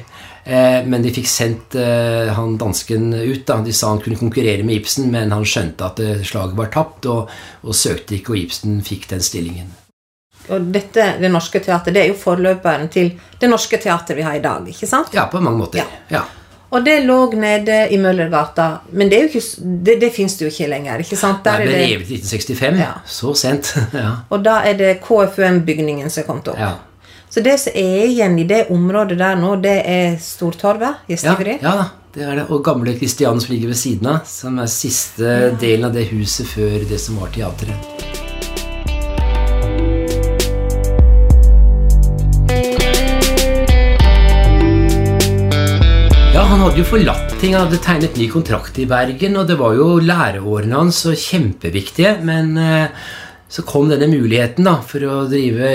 Eh, 0.47 0.85
men 0.87 1.03
de 1.03 1.11
fikk 1.11 1.27
sendt 1.27 1.75
eh, 1.75 2.29
han 2.35 2.55
dansken 2.59 3.11
ut. 3.15 3.47
da, 3.47 3.59
De 3.67 3.73
sa 3.75 3.91
han 3.91 4.01
kunne 4.05 4.19
konkurrere 4.21 4.63
med 4.63 4.79
Ibsen, 4.79 5.11
men 5.11 5.35
han 5.35 5.45
skjønte 5.45 5.89
at 5.89 6.03
eh, 6.05 6.23
slaget 6.23 6.55
var 6.59 6.71
tapt, 6.71 7.09
og, 7.11 7.33
og 7.67 7.75
søkte 7.75 8.15
ikke, 8.21 8.37
og 8.37 8.45
Ibsen 8.45 8.79
fikk 8.87 9.09
den 9.11 9.25
stillingen. 9.27 9.75
Og 10.47 10.69
dette, 10.71 11.17
Det 11.19 11.29
Norske 11.33 11.59
Teatret, 11.59 11.91
det 11.97 12.05
er 12.05 12.13
jo 12.13 12.19
forløperen 12.21 12.87
til 12.95 13.17
Det 13.41 13.51
Norske 13.51 13.81
Teatret 13.83 14.15
vi 14.21 14.23
har 14.23 14.39
i 14.39 14.45
dag, 14.45 14.69
ikke 14.71 14.87
sant? 14.87 15.11
Ja, 15.17 15.27
på 15.33 15.43
mange 15.43 15.59
måter. 15.65 15.83
Ja. 15.83 16.21
ja. 16.21 16.25
Og 16.71 16.85
det 16.87 17.01
lå 17.07 17.19
nede 17.39 17.89
i 17.91 17.99
Møllergata, 17.99 18.69
men 18.95 19.11
det, 19.11 19.25
ikke, 19.27 19.43
det, 19.87 20.01
det 20.03 20.11
fins 20.15 20.39
det 20.39 20.47
jo 20.47 20.53
ikke 20.53 20.71
lenger. 20.71 21.03
ikke 21.03 21.19
sant? 21.19 21.43
Der 21.47 21.63
det 21.63 21.69
ble 21.73 21.83
revet 21.83 22.11
i 22.11 22.21
1965. 22.23 22.79
Ja. 22.83 22.93
Så 23.07 23.35
sent. 23.39 23.73
ja. 24.03 24.13
Og 24.31 24.47
da 24.47 24.61
er 24.67 24.79
det 24.79 24.99
KFUM-bygningen 25.03 26.11
som 26.11 26.23
er 26.23 26.29
kommet 26.31 26.55
opp. 26.55 26.63
Ja. 26.63 26.77
Så 27.37 27.43
det 27.45 27.59
som 27.61 27.75
er 27.77 28.07
igjen 28.09 28.39
i 28.41 28.47
det 28.49 28.63
området 28.73 29.19
der 29.21 29.35
nå, 29.37 29.51
det 29.61 29.75
er 29.93 30.15
Stortorvet? 30.25 31.03
Gjestgiveri? 31.05 31.59
Ja, 31.61 31.75
ja, 31.83 31.83
det 32.15 32.23
er 32.25 32.39
det. 32.39 32.45
Og 32.49 32.63
gamle 32.65 32.95
Kristian 32.97 33.43
som 33.45 33.53
ligger 33.53 33.75
ved 33.75 33.77
siden 33.77 34.09
av. 34.09 34.23
Som 34.25 34.57
er 34.57 34.71
siste 34.73 35.27
ja. 35.29 35.51
delen 35.61 35.85
av 35.85 35.93
det 35.93 36.07
huset 36.15 36.49
før 36.49 36.87
det 36.89 36.97
som 36.97 37.19
var 37.21 37.29
teatret. 37.37 37.77
Ja, 46.33 46.49
Han 46.49 46.65
hadde 46.65 46.81
jo 46.81 46.89
forlatt 46.89 47.37
ting. 47.37 47.53
Han 47.53 47.67
hadde 47.67 47.85
tegnet 47.85 48.17
ny 48.17 48.31
kontrakt 48.33 48.81
i 48.81 48.89
Bergen, 48.89 49.37
og 49.37 49.53
det 49.53 49.61
var 49.61 49.77
jo 49.77 49.99
læreårene 50.01 50.81
hans 50.87 51.05
så 51.05 51.13
kjempeviktige. 51.13 52.17
Men 52.25 52.57
uh, 52.57 53.13
så 53.49 53.63
kom 53.63 53.87
denne 53.89 54.09
muligheten 54.11 54.67
da, 54.67 54.81
for 54.83 55.05
å 55.07 55.21
drive 55.31 55.69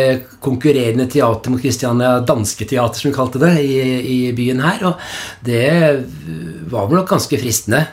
konkurrerende 0.44 1.08
teater 1.12 1.54
mot 1.54 1.62
Kristiania 1.64 2.18
Danske 2.28 2.68
Teater, 2.68 3.00
som 3.00 3.10
vi 3.10 3.16
kalte 3.16 3.40
det, 3.40 3.54
i, 3.64 3.80
i, 4.12 4.20
byen 4.36 4.60
her. 4.64 4.84
Og 4.90 5.48
det 5.48 5.72
var 6.72 6.90
vel 6.90 7.00
nok 7.00 7.14
ganske 7.14 7.40
fristende. 7.40 7.86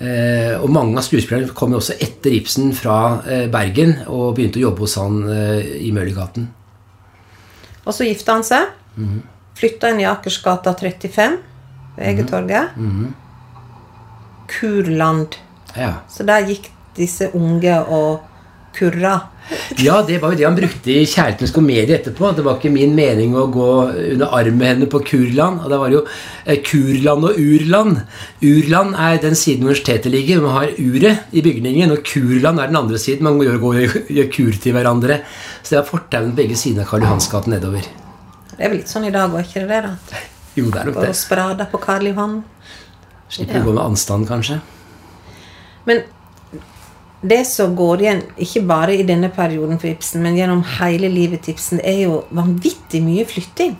Eh, 0.00 0.52
og 0.60 0.68
mange 0.72 1.00
av 1.00 1.04
skuespillerne 1.04 1.52
kom 1.56 1.72
jo 1.74 1.80
også 1.80 1.96
etter 2.00 2.36
Ibsen 2.36 2.70
fra 2.76 3.20
eh, 3.24 3.46
Bergen 3.52 3.98
og 4.08 4.36
begynte 4.36 4.60
å 4.60 4.66
jobbe 4.68 4.84
hos 4.86 4.96
han 5.00 5.18
eh, 5.32 5.74
i 5.88 5.90
Møllergaten. 5.96 6.46
Og 7.84 7.92
så 7.96 8.04
gifta 8.08 8.36
han 8.36 8.44
seg. 8.44 8.68
Mm 8.96 9.08
-hmm. 9.08 9.20
Flytta 9.56 9.90
inn 9.90 10.00
i 10.00 10.08
Akersgata 10.08 10.74
35 10.74 11.38
ved 11.96 12.06
Egetorget. 12.06 12.76
Mm 12.76 12.90
-hmm. 12.90 13.12
Kurland. 14.46 15.36
Ja. 15.76 15.94
Så 16.08 16.22
der 16.22 16.48
gikk 16.48 16.70
disse 16.96 17.30
unge 17.34 17.80
og 17.84 18.20
kurra. 18.76 19.18
Ja, 19.82 20.02
det 20.06 20.20
var 20.22 20.32
jo 20.32 20.38
det 20.38 20.46
han 20.46 20.56
brukte 20.56 20.92
i 20.92 21.06
'Kjærlighetens 21.06 21.52
komedie' 21.54 21.96
etterpå. 21.96 22.30
Det 22.36 22.44
var 22.46 22.58
ikke 22.58 22.70
min 22.70 22.94
mening 22.94 23.34
å 23.34 23.48
gå 23.50 23.70
under 24.12 24.30
armen 24.30 24.58
med 24.58 24.68
henne 24.68 24.86
på 24.86 25.00
Kurland. 25.02 25.60
Og 25.64 25.70
det 25.70 25.78
var 25.80 25.90
jo 25.90 26.02
eh, 26.44 26.60
Kurland 26.62 27.24
og 27.24 27.38
Urland. 27.38 28.00
Urland 28.42 28.94
er 28.94 29.18
den 29.22 29.34
siden 29.34 29.66
universitetet 29.66 30.12
ligger. 30.12 30.42
Man 30.44 30.54
har 30.54 30.74
uret 30.78 31.32
i 31.32 31.42
bygningen, 31.42 31.90
og 31.90 32.04
Kurland 32.06 32.60
er 32.60 32.70
den 32.70 32.76
andre 32.76 32.98
siden. 32.98 33.24
Man 33.24 33.38
går 33.38 33.50
gjør, 33.50 33.64
og 33.64 34.10
gjøre 34.10 34.30
kur 34.30 34.52
til 34.52 34.76
hverandre. 34.76 35.20
Så 35.62 35.74
det 35.74 35.80
er 35.80 35.90
fortauene 35.90 36.36
begge 36.36 36.56
sider 36.56 36.84
av 36.84 36.92
Karl 36.92 37.08
Johans 37.08 37.28
gate 37.30 37.50
nedover. 37.50 37.90
Det 38.54 38.62
er 38.62 38.68
vel 38.70 38.82
litt 38.82 38.92
sånn 38.92 39.08
i 39.08 39.14
dag 39.14 39.32
òg, 39.34 39.42
ikke 39.46 39.66
det? 39.66 39.82
da? 39.86 40.22
Jo, 40.54 40.70
det 40.70 40.80
er 40.80 40.90
nok 40.90 41.00
det. 41.00 41.10
Og 41.10 41.16
sprada 41.18 41.66
på 41.70 41.82
Karl 41.82 42.10
Johan. 42.10 42.40
Slipper 43.30 43.58
ja. 43.58 43.62
å 43.62 43.68
gå 43.70 43.74
med 43.74 43.84
anstand, 43.84 44.26
kanskje. 44.30 44.60
Men 45.88 46.02
det 47.20 47.42
som 47.44 47.74
går 47.76 48.02
igjen, 48.02 48.22
ikke 48.40 48.62
bare 48.68 48.94
i 48.96 49.04
denne 49.04 49.28
perioden 49.34 49.80
for 49.80 49.90
Ibsen, 49.90 50.22
men 50.24 50.38
gjennom 50.38 50.62
hele 50.78 51.10
livet 51.12 51.44
til 51.44 51.54
Ibsen, 51.54 51.82
er 51.84 52.06
jo 52.06 52.22
vanvittig 52.32 53.02
mye 53.04 53.26
flytting. 53.28 53.74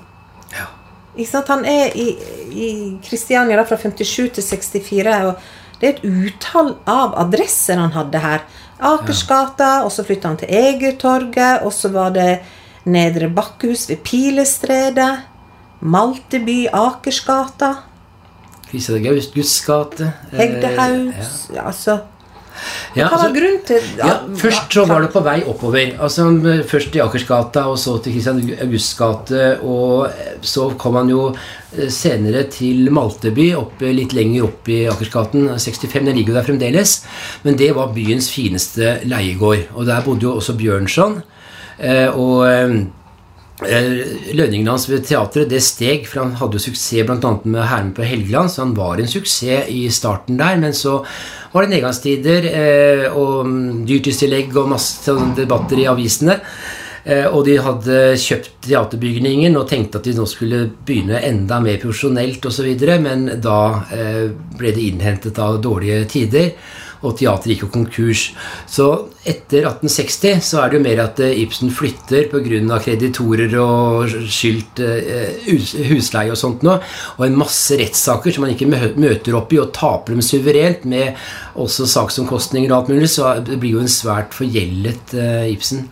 Ja. 0.52 0.66
Ikke 1.14 1.30
sant? 1.30 1.48
Han 1.48 1.64
er 1.68 1.96
i, 1.96 2.10
i 2.52 2.68
Kristiania 3.04 3.56
da, 3.56 3.64
fra 3.68 3.80
57 3.80 4.36
til 4.36 4.44
64, 4.44 5.16
og 5.30 5.80
det 5.80 5.88
er 5.88 5.96
et 5.96 6.04
utall 6.04 6.74
av 6.84 7.16
adresser 7.22 7.80
han 7.80 7.96
hadde 7.96 8.20
her. 8.20 8.44
Akersgata, 8.90 9.72
og 9.86 9.92
så 9.92 10.04
flytta 10.04 10.28
han 10.28 10.40
til 10.40 10.52
Egertorget, 10.60 11.64
og 11.64 11.72
så 11.72 11.92
var 11.96 12.12
det 12.16 12.30
Nedre 12.88 13.28
Bakkehus 13.32 13.88
ved 13.88 14.04
Pilestredet. 14.04 15.10
Malteby, 15.80 16.66
Akersgata. 16.76 17.74
Kristian 18.68 19.02
Guds 19.02 19.60
gate. 19.64 20.12
Hegdehaus. 20.36 21.48
Eh, 21.48 21.56
ja. 21.56 21.66
altså 21.66 22.02
ja, 22.96 23.06
Hva 23.06 23.16
var 23.16 23.16
altså, 23.16 23.30
grunnen 23.36 23.62
til 23.68 23.88
ja, 23.98 24.08
ja, 24.10 24.16
Først 24.40 24.76
så 24.76 24.84
var 24.88 25.04
det 25.04 25.10
på 25.14 25.22
vei 25.24 25.38
oppover. 25.48 25.94
Altså 26.02 26.26
Først 26.68 26.96
i 26.98 27.02
Akersgata, 27.04 27.66
og 27.70 27.78
så 27.80 27.96
til 28.02 28.16
Kristian 28.16 28.40
Augusts 28.60 28.98
gate. 28.98 29.42
Og 29.62 30.44
så 30.46 30.68
kom 30.80 30.98
han 31.00 31.10
jo 31.12 31.26
eh, 31.30 31.88
senere 31.92 32.44
til 32.52 32.90
Malteby, 32.94 33.50
opp, 33.58 33.82
litt 33.82 34.14
lenger 34.16 34.48
opp 34.50 34.70
i 34.72 34.82
Akersgaten. 34.90 35.50
65, 35.56 35.98
den 36.10 36.16
ligger 36.18 36.34
jo 36.34 36.40
der 36.40 36.48
fremdeles. 36.50 36.96
Men 37.46 37.58
det 37.60 37.72
var 37.78 37.94
byens 37.96 38.30
fineste 38.32 38.98
leiegård. 39.08 39.70
Og 39.74 39.86
der 39.90 40.06
bodde 40.06 40.28
jo 40.28 40.38
også 40.38 40.58
Bjørnson. 40.58 41.20
Eh, 41.80 42.08
og 42.10 42.48
eh, 42.48 42.80
Eh, 42.80 42.99
lønningene 43.60 44.72
hans 44.72 44.86
ved 44.88 45.04
teatret 45.08 45.50
det 45.50 45.60
steg, 45.64 46.06
for 46.08 46.22
han 46.22 46.36
hadde 46.40 46.56
jo 46.58 46.64
suksess 46.64 47.06
bl.a. 47.06 47.32
med 47.44 47.60
'Hermen 47.60 47.94
på 47.96 48.06
Helgeland', 48.06 48.48
så 48.48 48.64
han 48.64 48.74
var 48.76 48.98
en 48.98 49.08
suksess 49.08 49.68
i 49.68 49.88
starten 49.90 50.38
der. 50.40 50.56
Men 50.56 50.72
så 50.72 51.04
var 51.52 51.62
det 51.62 51.74
nedgangstider 51.74 52.50
eh, 52.50 53.06
og 53.12 53.46
dyrtidstillegg 53.86 54.56
og 54.56 54.70
masse 54.74 55.16
debatter 55.36 55.78
i 55.78 55.88
avisene. 55.90 56.40
Eh, 57.04 57.26
og 57.26 57.44
de 57.46 57.56
hadde 57.60 58.00
kjøpt 58.20 58.66
teaterbygningen 58.66 59.56
og 59.56 59.68
tenkte 59.68 60.00
at 60.00 60.04
de 60.08 60.14
nå 60.18 60.26
skulle 60.28 60.66
begynne 60.86 61.22
enda 61.24 61.60
mer 61.64 61.80
profesjonelt 61.80 62.44
osv., 62.46 62.68
men 63.00 63.26
da 63.40 63.60
eh, 63.92 64.28
ble 64.58 64.72
det 64.76 64.86
innhentet 64.90 65.40
av 65.40 65.60
dårlige 65.64 66.04
tider 66.12 66.52
og 67.00 67.16
teateret 67.16 67.54
gikk 67.54 67.64
jo 67.64 67.70
konkurs. 67.72 68.24
Så 68.68 68.86
etter 69.24 69.66
1860 69.68 70.42
så 70.44 70.60
er 70.62 70.70
det 70.70 70.78
jo 70.78 70.84
mer 70.84 71.02
at 71.04 71.20
eh, 71.24 71.38
Ibsen 71.42 71.72
flytter 71.72 72.28
pga. 72.32 72.80
kreditorer 72.84 73.54
og 73.60 74.16
skyldt 74.28 74.82
eh, 74.84 75.52
husleie 75.90 76.32
og 76.32 76.40
sånt 76.40 76.64
noe, 76.66 76.80
og 77.18 77.26
en 77.26 77.38
masse 77.40 77.76
rettssaker 77.80 78.34
som 78.34 78.46
man 78.46 78.54
ikke 78.54 78.68
møter 78.70 79.38
opp 79.38 79.52
i, 79.52 79.60
og 79.62 79.72
taper 79.76 80.16
dem 80.16 80.24
suverent, 80.24 80.84
med 80.84 81.16
også 81.60 81.88
saksomkostninger 81.88 82.70
og 82.70 82.78
alt 82.78 82.92
mulig, 82.94 83.10
så 83.12 83.38
det 83.44 83.60
blir 83.60 83.78
jo 83.78 83.84
en 83.84 83.90
svært 83.90 84.36
forgjeldet 84.36 85.16
eh, 85.16 85.48
Ibsen. 85.54 85.88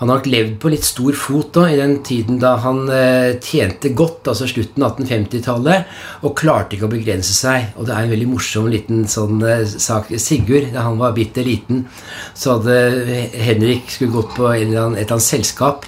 Han 0.00 0.08
har 0.08 0.24
levd 0.24 0.54
på 0.62 0.70
litt 0.72 0.86
stor 0.88 1.12
fot 1.12 1.50
da, 1.58 1.66
i 1.68 1.76
den 1.76 1.98
tiden 2.06 2.38
da 2.40 2.54
han 2.64 2.86
eh, 2.88 3.36
tjente 3.44 3.90
godt, 3.92 4.30
altså 4.32 4.48
slutten 4.48 4.86
av 4.86 4.94
1850-tallet, 4.96 5.90
og 6.24 6.36
klarte 6.40 6.76
ikke 6.76 6.88
å 6.88 6.94
begrense 6.94 7.36
seg. 7.36 7.74
Og 7.76 7.84
det 7.84 7.92
er 7.92 8.06
en 8.06 8.14
veldig 8.14 8.30
morsom 8.30 8.70
liten 8.72 9.04
sånn 9.12 9.44
eh, 9.44 9.66
sak. 9.68 10.08
Sigurd, 10.16 10.70
da 10.72 10.86
han 10.86 10.96
var 11.00 11.12
bitte 11.18 11.44
liten, 11.44 11.84
så 12.32 12.56
hadde 12.56 13.28
Henrik 13.36 13.92
skulle 13.92 14.16
gått 14.16 14.32
på 14.38 14.48
et 14.54 14.64
eller 14.64 14.86
annet, 14.86 15.02
et 15.02 15.04
eller 15.04 15.18
annet 15.18 15.28
selskap, 15.28 15.84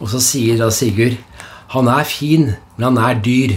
og 0.00 0.10
så 0.10 0.20
sier 0.20 0.58
da 0.60 0.68
Sigurd 0.74 1.16
Han 1.72 1.88
er 1.90 2.04
fin, 2.06 2.50
men 2.76 2.84
han 2.84 2.98
er 3.02 3.22
dyr. 3.22 3.56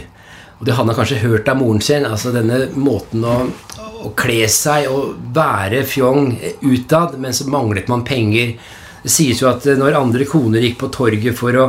Og 0.59 0.67
det 0.67 0.75
han 0.77 0.89
har 0.89 0.97
kanskje 0.97 1.21
hørt 1.23 1.49
av 1.49 1.59
moren 1.59 1.81
sin, 1.81 2.05
altså 2.05 2.31
denne 2.35 2.67
måten 2.77 3.25
å 3.25 3.35
å 3.99 4.11
kle 4.17 4.45
seg 4.51 4.87
og 4.91 5.15
være 5.35 5.83
fjong 5.87 6.31
utad, 6.63 7.17
men 7.19 7.35
så 7.35 7.47
manglet 7.51 7.89
man 7.91 8.05
penger. 8.07 8.53
Det 9.09 9.15
sies 9.15 9.39
jo 9.41 9.47
at 9.49 9.65
eh, 9.65 9.77
når 9.79 9.97
andre 9.97 10.25
koner 10.29 10.61
gikk 10.61 10.75
på 10.83 10.91
torget 10.93 11.33
for 11.37 11.55
å 11.57 11.63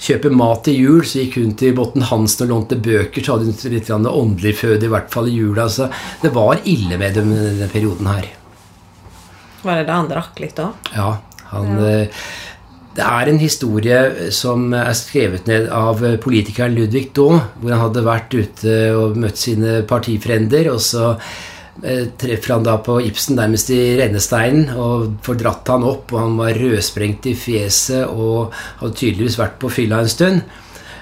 kjøpe 0.00 0.30
mat 0.32 0.62
til 0.64 0.78
jul, 0.80 1.02
så 1.04 1.20
gikk 1.20 1.36
hun 1.42 1.52
til 1.60 1.74
Botten 1.76 2.06
Hansen 2.08 2.46
og 2.46 2.52
lånte 2.54 2.78
bøker, 2.80 3.20
så 3.20 3.36
hadde 3.36 3.52
hun 3.52 3.74
litt 3.74 3.90
åndelig 3.92 4.54
føde, 4.62 4.88
i 4.88 4.92
hvert 4.94 5.12
fall 5.12 5.28
i 5.28 5.36
jula. 5.36 5.66
Så 5.68 5.90
det 6.22 6.32
var 6.32 6.64
ille 6.64 6.96
med 6.96 7.18
dem 7.18 7.34
denne 7.36 7.68
perioden 7.68 8.08
her. 8.08 8.30
Var 9.60 9.82
det 9.82 9.88
da 9.90 9.98
han 10.00 10.08
drakk 10.08 10.40
litt 10.40 10.62
òg? 10.62 10.88
Ja. 10.96 11.10
Han, 11.50 11.74
ja. 11.76 11.90
Eh, 12.06 12.22
det 12.96 13.04
er 13.04 13.28
en 13.28 13.42
historie 13.42 14.30
som 14.32 14.70
er 14.72 14.94
skrevet 14.96 15.50
ned 15.50 15.66
av 15.68 16.00
politikeren 16.24 16.72
Ludvig 16.78 17.10
Daae, 17.18 17.42
hvor 17.60 17.74
han 17.74 17.82
hadde 17.82 18.06
vært 18.06 18.38
ute 18.38 18.78
og 18.96 19.20
møtt 19.20 19.36
sine 19.36 19.82
partifrender, 19.84 20.72
og 20.72 20.80
så 20.80 21.10
Eh, 21.12 21.55
treffer 21.82 22.54
han 22.54 22.64
da 22.64 22.78
på 22.80 22.94
Ibsen 23.04 23.36
nærmest 23.36 23.68
i 23.74 23.80
rennesteinen 23.98 24.70
og 24.80 25.18
får 25.26 25.40
dratt 25.42 25.72
han 25.74 25.84
opp. 25.84 26.14
og 26.14 26.22
Han 26.22 26.38
var 26.40 26.56
rødsprengt 26.56 27.28
i 27.28 27.34
fjeset 27.36 28.06
og 28.08 28.54
hadde 28.80 28.96
tydeligvis 28.96 29.36
vært 29.40 29.58
på 29.60 29.72
fylla 29.72 30.00
en 30.00 30.12
stund. 30.12 30.46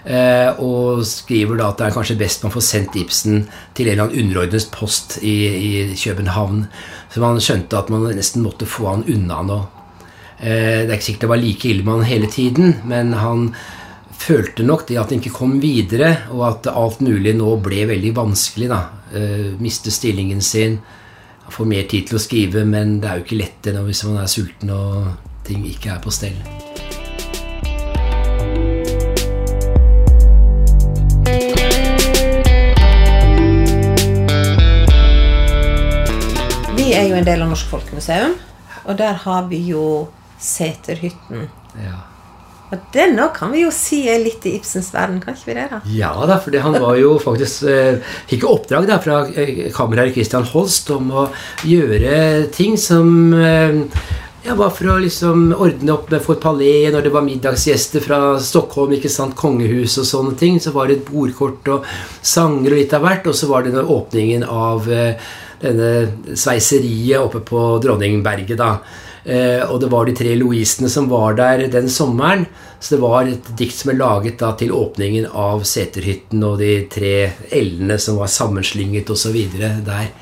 Eh, 0.04 0.50
og 0.60 1.00
skriver 1.08 1.56
da 1.56 1.70
at 1.70 1.78
det 1.80 1.86
er 1.86 1.94
kanskje 1.94 2.18
best 2.20 2.42
man 2.44 2.52
får 2.52 2.64
sendt 2.66 2.96
Ibsen 3.00 3.46
til 3.72 3.88
en 3.88 3.94
eller 3.94 4.02
annen 4.04 4.26
underordnet 4.26 4.66
post 4.74 5.16
i, 5.22 5.36
i 5.48 5.70
København. 5.96 6.66
Så 7.12 7.22
man 7.22 7.40
skjønte 7.40 7.78
at 7.78 7.88
man 7.92 8.04
nesten 8.12 8.44
måtte 8.44 8.68
få 8.68 8.90
han 8.90 9.06
unna 9.08 9.40
nå. 9.46 9.62
Eh, 10.42 10.84
det 10.84 10.90
er 10.90 10.98
ikke 10.98 11.08
sikkert 11.08 11.24
det 11.24 11.32
var 11.32 11.40
like 11.40 11.70
ille 11.70 11.86
med 11.86 11.96
han 11.96 12.10
hele 12.10 12.28
tiden, 12.28 12.76
men 12.90 13.14
han 13.16 13.48
følte 14.24 14.66
nok 14.66 14.84
det 14.88 14.98
at 15.00 15.10
han 15.12 15.22
ikke 15.22 15.38
kom 15.38 15.56
videre, 15.62 16.10
og 16.34 16.44
at 16.50 16.68
alt 16.70 17.00
mulig 17.04 17.32
nå 17.38 17.56
ble 17.64 17.86
veldig 17.88 18.12
vanskelig. 18.16 18.68
da. 18.74 18.82
Uh, 19.14 19.54
miste 19.62 19.92
stillingen 19.94 20.40
sin, 20.42 20.80
få 21.54 21.64
mer 21.68 21.84
tid 21.86 22.08
til 22.08 22.18
å 22.18 22.22
skrive, 22.22 22.64
men 22.66 22.96
det 22.98 23.06
er 23.06 23.20
jo 23.20 23.24
ikke 23.26 23.38
lett 23.38 23.60
det 23.62 23.74
hvis 23.86 24.00
man 24.08 24.16
er 24.18 24.30
sulten 24.32 24.72
og 24.74 25.12
ting 25.46 25.62
ikke 25.68 25.92
er 25.92 26.00
på 26.02 26.10
stell. 26.10 26.38
Vi 36.74 36.90
er 36.96 37.06
jo 37.06 37.14
en 37.20 37.28
del 37.28 37.44
av 37.44 37.52
Norsk 37.52 37.70
Folkemuseum, 37.70 38.34
og 38.84 38.98
der 38.98 39.22
har 39.22 39.46
vi 39.52 39.62
jo 39.68 39.84
Seterhytten. 40.42 41.46
Ja. 41.78 42.13
Og 42.74 42.98
nå 43.14 43.28
kan 43.36 43.52
vi 43.54 43.64
jo 43.64 43.70
si 43.74 44.04
er 44.10 44.22
litt 44.22 44.44
i 44.48 44.56
Ibsens 44.58 44.90
verden, 44.94 45.20
kan 45.22 45.36
ikke 45.36 45.50
vi 45.50 45.56
det? 45.60 45.68
da? 45.72 45.80
Ja 45.94 46.12
da, 46.28 46.40
for 46.42 46.58
han 46.66 46.78
var 46.82 46.98
jo 47.00 47.14
faktisk 47.22 47.64
eh, 47.70 48.02
fikk 48.30 48.46
oppdrag 48.50 48.88
da 48.90 49.00
fra 49.02 49.22
eh, 49.30 49.70
kammerherr 49.74 50.12
Christian 50.14 50.46
Holst 50.52 50.92
om 50.94 51.10
å 51.14 51.28
gjøre 51.68 52.50
ting 52.54 52.78
som 52.80 53.34
eh, 53.38 53.82
ja, 54.44 54.54
var 54.58 54.74
for 54.76 54.92
å 54.92 54.98
liksom 55.00 55.46
ordne 55.56 55.94
opp 55.94 56.10
med 56.12 56.22
for 56.24 56.40
palé 56.40 56.90
når 56.92 57.06
det 57.06 57.12
var 57.14 57.24
middagsgjester 57.24 58.04
fra 58.04 58.18
Stockholm, 58.42 58.92
ikke 58.96 59.12
sant, 59.12 59.36
kongehus 59.38 59.96
og 60.02 60.08
sånne 60.08 60.36
ting. 60.40 60.58
Så 60.60 60.74
var 60.74 60.90
det 60.90 60.98
et 60.98 61.08
bordkort 61.08 61.70
og 61.72 61.88
sanger 62.20 62.74
og 62.74 62.80
litt 62.82 62.92
av 62.96 63.06
hvert. 63.06 63.30
Og 63.30 63.38
så 63.38 63.48
var 63.48 63.64
det 63.64 63.80
åpningen 63.80 64.44
av 64.44 64.90
eh, 64.92 65.32
denne 65.64 66.36
sveiseriet 66.36 67.22
oppe 67.22 67.40
på 67.46 67.64
Dronningberget, 67.84 68.58
da. 68.60 68.74
Eh, 69.24 69.62
og 69.64 69.78
det 69.80 69.88
var 69.88 70.04
de 70.04 70.12
tre 70.16 70.34
Louisene 70.36 70.90
som 70.92 71.08
var 71.08 71.36
der 71.38 71.64
den 71.72 71.88
sommeren. 71.88 72.44
Så 72.78 72.96
det 72.96 73.00
var 73.04 73.30
et 73.30 73.48
dikt 73.56 73.78
som 73.78 73.94
er 73.94 74.00
laget 74.00 74.36
da 74.42 74.52
til 74.60 74.74
åpningen 74.76 75.30
av 75.30 75.64
Seterhytten 75.68 76.44
og 76.44 76.58
de 76.60 76.74
tre 76.92 77.14
L-ene 77.56 77.96
som 78.02 78.20
var 78.20 78.32
sammenslynget 78.32 79.10
osv. 79.14 79.38
der. 79.86 80.12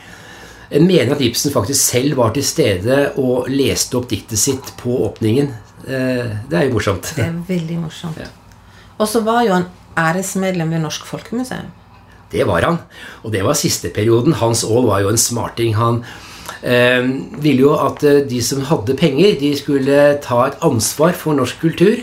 En 0.72 0.86
mener 0.86 1.16
at 1.16 1.20
Ibsen 1.20 1.52
faktisk 1.52 1.82
selv 1.82 2.16
var 2.16 2.32
til 2.32 2.46
stede 2.46 3.02
og 3.20 3.50
leste 3.52 3.98
opp 3.98 4.08
diktet 4.08 4.40
sitt 4.40 4.72
på 4.78 5.02
åpningen. 5.10 5.50
Eh, 5.82 6.32
det 6.48 6.58
er 6.58 6.68
jo 6.68 6.78
morsomt. 6.78 7.12
Det 7.16 7.26
er 7.26 7.36
veldig 7.48 7.82
morsomt. 7.82 8.22
Ja. 8.22 8.30
Og 9.02 9.08
så 9.10 9.20
var 9.26 9.42
jo 9.44 9.56
han 9.58 9.66
æresmedlem 9.98 10.70
ved 10.70 10.86
Norsk 10.86 11.04
Folkemuseum. 11.10 11.72
Det 12.32 12.46
var 12.48 12.64
han. 12.64 12.78
Og 13.26 13.32
det 13.34 13.42
var 13.44 13.58
siste 13.58 13.90
perioden. 13.92 14.38
Hans 14.40 14.62
Aall 14.64 14.86
var 14.88 15.02
jo 15.02 15.10
en 15.12 15.20
smarting. 15.20 15.74
Han 15.76 16.04
ville 17.42 17.66
jo 17.66 17.74
at 17.74 18.04
eh, 18.06 18.22
de 18.28 18.40
som 18.44 18.62
hadde 18.68 18.98
penger, 18.98 19.36
de 19.40 19.52
skulle 19.58 20.00
ta 20.22 20.46
et 20.46 20.64
ansvar 20.64 21.14
for 21.18 21.38
norsk 21.38 21.60
kultur. 21.62 22.02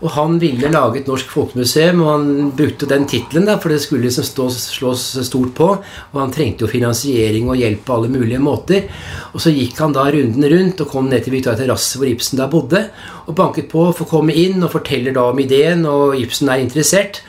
Og 0.00 0.14
han 0.14 0.38
ville 0.40 0.70
lage 0.72 1.02
et 1.02 1.08
norsk 1.10 1.28
folkemuseum, 1.28 1.98
og 2.00 2.08
han 2.08 2.52
brukte 2.56 2.88
den 2.88 3.04
tittelen, 3.04 3.50
for 3.60 3.68
det 3.68 3.82
skulle 3.84 4.06
liksom 4.06 4.24
stå, 4.24 4.46
slås 4.54 5.02
stort 5.26 5.52
på. 5.58 5.66
Og 5.76 6.16
han 6.16 6.32
trengte 6.32 6.64
jo 6.64 6.70
finansiering 6.72 7.50
og 7.52 7.60
hjelp 7.60 7.82
på 7.84 7.98
alle 7.98 8.12
mulige 8.14 8.40
måter. 8.40 8.86
Og 9.34 9.44
så 9.44 9.52
gikk 9.52 9.76
han 9.82 9.92
da 9.92 10.06
runden 10.08 10.46
rundt 10.54 10.80
og 10.80 10.88
kom 10.88 11.10
ned 11.12 11.26
til 11.26 11.36
Victoria 11.36 11.60
terrasse 11.60 12.00
hvor 12.00 12.08
Ibsen 12.08 12.40
da 12.40 12.48
bodde, 12.48 12.86
og 13.28 13.36
banket 13.36 13.68
på 13.68 13.90
for 13.92 14.06
å 14.06 14.12
komme 14.14 14.32
inn 14.32 14.64
og 14.64 14.72
forteller 14.72 15.12
da 15.16 15.28
om 15.34 15.44
ideen, 15.44 15.84
og 15.84 16.16
Ibsen 16.16 16.48
er 16.48 16.64
interessert. 16.64 17.20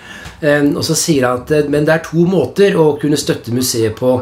Ehm, 0.42 0.72
og 0.74 0.86
så 0.86 0.96
sier 0.98 1.28
han 1.28 1.44
at 1.44 1.54
eh, 1.54 1.70
men 1.70 1.86
det 1.86 1.94
er 1.94 2.04
to 2.06 2.26
måter 2.30 2.76
å 2.80 2.96
kunne 3.02 3.20
støtte 3.20 3.54
museet 3.54 3.94
på. 4.00 4.16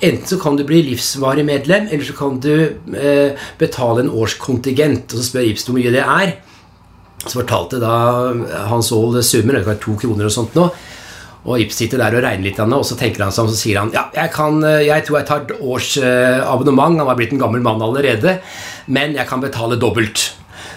Enten 0.00 0.28
så 0.30 0.40
kan 0.40 0.56
du 0.56 0.64
bli 0.68 0.82
livsvarig 0.88 1.44
medlem, 1.46 1.90
eller 1.90 2.08
så 2.08 2.16
kan 2.16 2.40
du 2.40 2.52
eh, 2.96 3.48
betale 3.60 4.04
en 4.04 4.12
årskontingent. 4.12 5.12
Og 5.12 5.20
så 5.20 5.28
spør 5.28 5.48
Ibsen 5.50 5.72
hvor 5.72 5.80
mye 5.80 5.92
det 5.94 6.04
er. 6.04 6.36
Så 7.26 7.40
fortalte 7.40 7.80
da 7.82 7.96
Hans 8.70 8.92
Aall 8.94 9.18
summen, 9.24 9.56
det 9.56 9.66
var 9.66 9.80
to 9.82 9.96
kroner 10.00 10.28
og 10.28 10.32
sånt 10.32 10.56
nå. 10.56 10.70
Og 11.46 11.62
Ibsen 11.62 11.84
sitter 11.84 12.00
der 12.00 12.16
og 12.16 12.24
regner 12.24 12.48
litt, 12.48 12.58
og 12.58 12.86
så 12.86 12.96
tenker 12.98 13.26
han 13.26 13.34
seg 13.34 13.44
om, 13.44 13.52
så 13.52 13.60
sier 13.60 13.78
han 13.78 13.92
ja, 13.94 14.08
jeg, 14.16 14.32
kan, 14.34 14.58
eh, 14.66 14.86
jeg 14.88 15.04
tror 15.06 15.20
jeg 15.20 15.28
tar 15.28 15.44
et 15.44 15.54
års 15.60 15.92
abonnement. 16.00 16.96
Han 17.02 17.10
var 17.10 17.20
blitt 17.20 17.36
en 17.36 17.44
gammel 17.44 17.64
mann 17.64 17.84
allerede. 17.84 18.38
Men 18.88 19.16
jeg 19.18 19.28
kan 19.28 19.44
betale 19.44 19.76
dobbelt. 19.80 20.30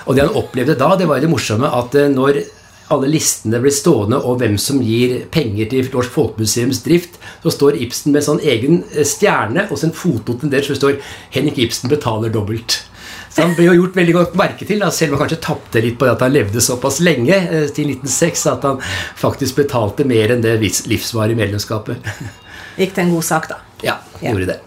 Og 0.09 0.15
det 0.17 0.25
han 0.25 0.35
opplevde 0.35 0.75
da, 0.75 0.95
det 0.97 1.07
var 1.07 1.21
det 1.23 1.29
morsomme 1.31 1.69
at 1.69 1.95
når 2.11 2.43
alle 2.93 3.09
listene 3.11 3.61
blir 3.61 3.73
stående 3.73 4.19
og 4.19 4.39
hvem 4.41 4.57
som 4.61 4.81
gir 4.83 5.23
penger 5.33 5.69
til 5.71 5.89
Norsk 5.93 6.13
Folkemuseums 6.15 6.81
drift, 6.85 7.19
så 7.43 7.53
står 7.53 7.77
Ibsen 7.85 8.15
med 8.15 8.25
sånn 8.25 8.41
egen 8.41 8.83
eh, 8.95 9.05
stjerne 9.07 9.67
og 9.69 9.77
så 9.77 9.89
en 9.89 9.95
fotnote 9.95 10.49
der 10.49 10.65
så 10.65 10.73
det 10.73 10.81
står 10.81 11.01
'Henrik 11.35 11.59
Ibsen 11.65 11.91
betaler 11.91 12.33
dobbelt'. 12.33 12.81
Så 13.29 13.45
han 13.45 13.53
ble 13.53 13.67
jo 13.67 13.75
gjort 13.77 13.95
veldig 13.95 14.13
godt 14.15 14.37
merke 14.39 14.65
til, 14.65 14.79
da, 14.81 14.89
selv 14.89 15.13
om 15.13 15.19
han 15.19 15.27
kanskje 15.27 15.43
tapte 15.45 15.81
litt 15.83 15.99
på 15.99 16.07
det 16.07 16.15
at 16.15 16.23
han 16.25 16.33
levde 16.33 16.63
såpass 16.65 16.97
lenge, 17.05 17.35
eh, 17.35 17.67
til 17.69 17.91
1906, 17.93 18.45
at 18.49 18.65
han 18.65 18.81
faktisk 19.15 19.61
betalte 19.61 20.07
mer 20.09 20.33
enn 20.33 20.41
det 20.41 20.57
livsvarige 20.59 21.37
medlemskapet. 21.37 22.09
Gikk 22.79 22.95
det 22.95 23.05
en 23.05 23.13
god 23.13 23.27
sak, 23.27 23.49
da? 23.51 23.61
Ja, 23.85 23.99
gjorde 24.23 24.47
ja. 24.47 24.53
det. 24.55 24.59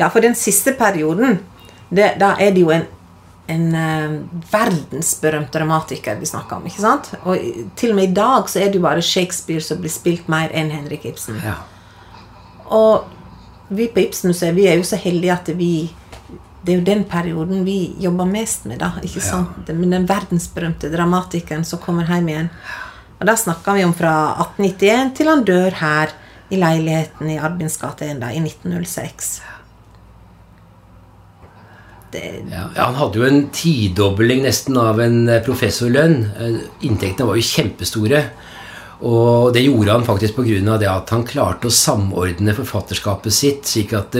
Ja, 0.00 0.08
for 0.08 0.24
den 0.24 0.34
siste 0.34 0.74
perioden, 0.74 1.38
det, 1.90 2.16
da 2.20 2.34
er 2.40 2.50
det 2.56 2.64
jo 2.64 2.72
en 2.74 2.88
en 3.50 3.66
uh, 3.74 4.16
verdensberømt 4.52 5.52
dramatiker 5.54 6.18
vi 6.20 6.28
snakker 6.30 6.58
om. 6.58 6.66
ikke 6.70 6.84
sant? 6.84 7.12
Og 7.24 7.38
til 7.76 7.94
og 7.94 8.00
med 8.00 8.10
i 8.10 8.16
dag 8.16 8.50
så 8.50 8.62
er 8.62 8.70
det 8.70 8.80
jo 8.80 8.86
bare 8.86 9.04
Shakespeare 9.04 9.64
som 9.64 9.80
blir 9.82 9.92
spilt 9.92 10.28
mer 10.32 10.52
enn 10.56 10.72
Henrik 10.74 11.06
Ibsen. 11.10 11.40
Ja. 11.44 11.58
Og 12.70 13.08
vi 13.70 13.88
på 13.90 14.02
Ibsen-museet 14.02 14.56
vi 14.56 14.68
er 14.70 14.78
jo 14.78 14.86
så 14.86 14.98
heldige 15.00 15.34
at 15.34 15.50
vi 15.58 15.72
det 16.60 16.74
er 16.74 16.80
jo 16.80 16.84
den 16.84 17.04
perioden 17.08 17.62
vi 17.64 17.94
jobber 17.98 18.28
mest 18.28 18.66
med, 18.68 18.82
da. 18.82 18.92
ikke 19.00 19.22
sant? 19.24 19.70
Men 19.72 19.94
den 19.94 20.06
verdensberømte 20.08 20.90
dramatikeren 20.92 21.64
som 21.64 21.80
kommer 21.80 22.04
hjem 22.04 22.28
igjen. 22.28 22.50
Og 23.16 23.28
da 23.28 23.36
snakker 23.36 23.78
vi 23.78 23.84
om 23.86 23.94
fra 23.96 24.12
1891 24.44 25.14
til 25.16 25.30
han 25.30 25.44
dør 25.48 25.78
her 25.80 26.12
i 26.52 26.58
leiligheten 26.60 27.30
i 27.32 27.38
Albins 27.40 27.78
gate 27.80 28.10
1 28.12 28.20
i 28.28 28.42
1906. 28.42 29.30
Det... 32.10 32.22
Ja, 32.50 32.68
han 32.74 32.98
hadde 32.98 33.20
jo 33.20 33.26
en 33.28 33.44
tidobling 33.54 34.42
nesten 34.42 34.78
av 34.80 34.98
en 35.02 35.28
eh, 35.30 35.42
professorlønn. 35.46 36.16
Eh, 36.34 36.56
inntektene 36.88 37.28
var 37.28 37.38
jo 37.38 37.46
kjempestore. 37.46 38.24
Og 39.00 39.54
det 39.56 39.62
gjorde 39.64 39.94
han 39.94 40.04
faktisk 40.04 40.36
pga. 40.36 40.76
det 40.76 40.88
at 40.88 41.10
han 41.10 41.24
klarte 41.24 41.68
å 41.68 41.72
samordne 41.72 42.52
forfatterskapet 42.52 43.32
sitt, 43.32 43.64
slik 43.64 43.94
at 43.96 44.16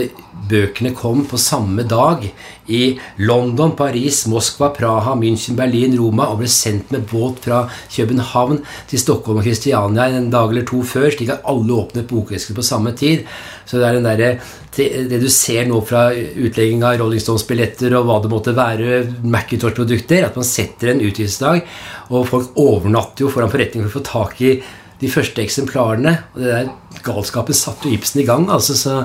bøkene 0.48 0.94
kom 0.96 1.26
på 1.28 1.36
samme 1.36 1.84
dag 1.84 2.24
i 2.70 2.98
London, 3.18 3.74
Paris, 3.76 4.22
Moskva, 4.30 4.70
Praha, 4.72 5.14
München, 5.18 5.58
Berlin, 5.58 5.96
Roma 5.98 6.30
og 6.30 6.40
ble 6.40 6.48
sendt 6.48 6.94
med 6.94 7.04
båt 7.10 7.42
fra 7.44 7.64
København 7.92 8.62
til 8.88 9.02
Stockholm 9.02 9.42
og 9.42 9.44
Kristiania 9.44 10.08
en 10.08 10.30
dag 10.32 10.48
eller 10.48 10.64
to 10.64 10.80
før, 10.86 11.10
slik 11.12 11.34
at 11.34 11.44
alle 11.50 11.76
åpnet 11.76 12.08
bokvesker 12.08 12.56
på 12.56 12.64
samme 12.64 12.94
tid. 12.96 13.26
Så 13.68 13.78
det 13.78 13.90
er 13.90 14.00
der, 14.06 14.40
det 14.76 15.20
du 15.20 15.28
ser 15.30 15.66
nå 15.68 15.82
fra 15.86 16.08
utlegging 16.14 16.82
av 16.86 16.96
Rolling 17.02 17.20
Stones-billetter 17.22 17.94
og 17.98 18.08
hva 18.08 18.20
det 18.22 18.32
måtte 18.32 18.56
være, 18.56 19.02
Macintosh-produkter, 19.22 20.24
at 20.26 20.38
man 20.38 20.46
setter 20.46 20.94
en 20.94 21.04
utgivelsesdag, 21.04 21.66
og 22.10 22.26
folk 22.26 22.58
overnatter 22.58 23.24
jo 23.24 23.30
foran 23.32 23.50
forretninger 23.52 23.88
for 23.88 24.00
å 24.00 24.02
få 24.02 24.08
tak 24.08 24.40
i 24.42 24.54
de 25.00 25.08
første 25.10 25.42
eksemplarene. 25.42 26.16
Og 26.34 26.42
det 26.42 26.50
der 26.50 27.02
galskapen 27.06 27.56
satte 27.56 27.88
jo 27.88 27.96
Ibsen 27.96 28.22
i 28.22 28.26
gang. 28.28 28.48
altså 28.50 28.76
så 28.76 28.96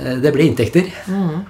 eh, 0.00 0.16
Det 0.22 0.32
ble 0.34 0.48
inntekter. 0.48 0.88
Mm. 1.06 1.42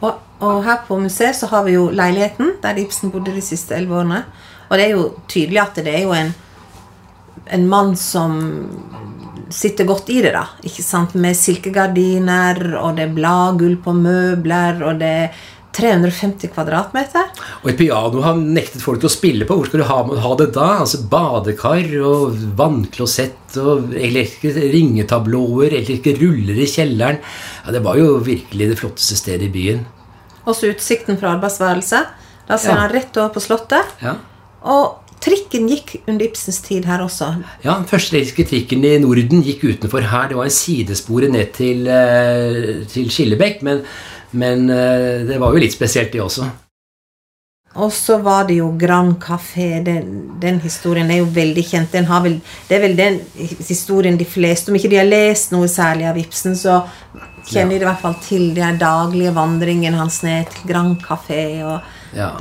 Og, 0.00 0.12
og, 0.40 0.62
her 0.64 0.84
på 0.86 1.00
museet 1.02 1.36
så 1.36 1.50
har 1.50 1.66
vi 1.66 1.74
jo 1.74 1.88
leiligheten 1.90 2.56
der 2.62 2.78
Ibsen 2.78 3.10
bodde 3.10 3.34
de 3.34 3.42
siste 3.42 3.74
elleve 3.74 3.98
årene. 4.02 4.22
Og 4.68 4.78
det 4.78 4.86
er 4.86 4.94
jo 4.94 5.10
tydelig 5.28 5.62
at 5.64 5.82
det 5.82 5.94
er 5.94 6.06
jo 6.06 6.14
en, 6.14 6.32
en 7.58 7.68
mann 7.68 7.94
som 7.98 8.38
sitter 9.50 9.86
godt 9.88 10.10
i 10.12 10.20
det, 10.22 10.34
da. 10.36 10.44
ikke 10.62 10.84
sant? 10.84 11.14
Med 11.16 11.36
silkegardiner, 11.36 12.60
og 12.78 12.98
det 12.98 13.08
er 13.08 13.14
bladgull 13.16 13.78
på 13.82 13.94
møbler, 13.96 14.82
og 14.84 15.00
det 15.00 15.12
er 15.24 15.46
350 15.78 16.50
kvadratmeter. 16.54 17.28
Og 17.62 17.70
et 17.72 17.78
piano 17.78 18.22
har 18.24 18.38
nektet 18.38 18.82
folk 18.82 19.02
til 19.02 19.10
å 19.10 19.14
spille 19.14 19.48
på. 19.48 19.56
Hvor 19.58 19.70
skal 19.70 19.82
du 19.82 19.86
ha, 19.88 19.98
ha 20.24 20.32
det 20.40 20.48
da? 20.56 20.68
Altså 20.82 21.02
Badekar 21.10 21.92
og 22.02 22.38
vannklosett 22.58 23.58
og 23.62 23.94
elektriske 23.96 24.68
ringetablåer, 24.74 25.72
elektriske 25.78 26.18
ruller 26.20 26.58
i 26.58 26.68
kjelleren. 26.68 27.20
Ja, 27.64 27.76
Det 27.76 27.84
var 27.86 28.00
jo 28.00 28.18
virkelig 28.26 28.72
det 28.72 28.78
flotteste 28.80 29.18
stedet 29.18 29.48
i 29.48 29.54
byen. 29.54 29.84
Også 30.48 30.72
utsikten 30.72 31.20
fra 31.20 31.36
arbeidsværelset. 31.36 32.16
Da 32.48 32.56
ser 32.56 32.74
ja. 32.74 32.80
han 32.82 32.94
rett 32.94 33.20
over 33.20 33.34
på 33.34 33.44
Slottet. 33.44 33.98
Ja. 34.02 34.16
Og 34.68 35.04
Trikken 35.18 35.66
gikk 35.66 35.96
under 36.06 36.28
Ibsens 36.28 36.60
tid 36.62 36.86
her 36.86 37.02
også. 37.02 37.32
Ja, 37.64 37.74
Den 37.74 37.88
første 37.90 38.14
elektriske 38.14 38.46
trikken 38.52 38.84
i 38.86 38.92
Norden 39.02 39.42
gikk 39.42 39.64
utenfor 39.66 40.06
her. 40.06 40.28
Det 40.30 40.38
var 40.38 40.46
en 40.46 40.54
sidespore 40.54 41.30
ned 41.32 41.52
til, 41.56 41.88
eh, 41.90 42.86
til 42.86 43.10
Skillebekk. 43.10 43.62
Men 43.62 43.82
men 44.30 44.70
eh, 44.70 45.26
det 45.28 45.38
var 45.40 45.54
jo 45.54 45.62
litt 45.62 45.76
spesielt, 45.76 46.12
det 46.12 46.24
også. 46.24 46.48
Og 47.78 47.92
så 47.92 48.16
var 48.24 48.46
det 48.48 48.56
jo 48.58 48.70
Grand 48.80 49.18
Café. 49.22 49.82
Den, 49.84 50.38
den 50.40 50.58
historien 50.64 51.10
er 51.12 51.20
jo 51.20 51.28
veldig 51.30 51.64
kjent. 51.68 51.92
Vel, 52.24 52.40
det 52.68 52.78
er 52.78 52.82
vel 52.82 52.96
den 52.98 53.20
historien 53.68 54.16
de 54.18 54.26
fleste 54.26 54.72
Om 54.72 54.78
ikke 54.78 54.90
de 54.90 54.98
har 54.98 55.06
lest 55.06 55.52
noe 55.54 55.68
særlig 55.70 56.08
av 56.08 56.18
Ibsen, 56.18 56.56
så 56.58 56.80
kjenner 57.48 57.76
ja. 57.76 57.78
de 57.78 57.84
i 57.84 57.88
hvert 57.90 58.02
fall 58.02 58.16
til 58.24 58.50
den 58.56 58.80
daglige 58.80 59.34
vandringen 59.36 59.94
hans 60.00 60.22
ned 60.24 60.50
til 60.54 60.72
Grand 60.72 60.98
Café. 61.04 61.44
og 61.68 61.78
ja. 62.16 62.32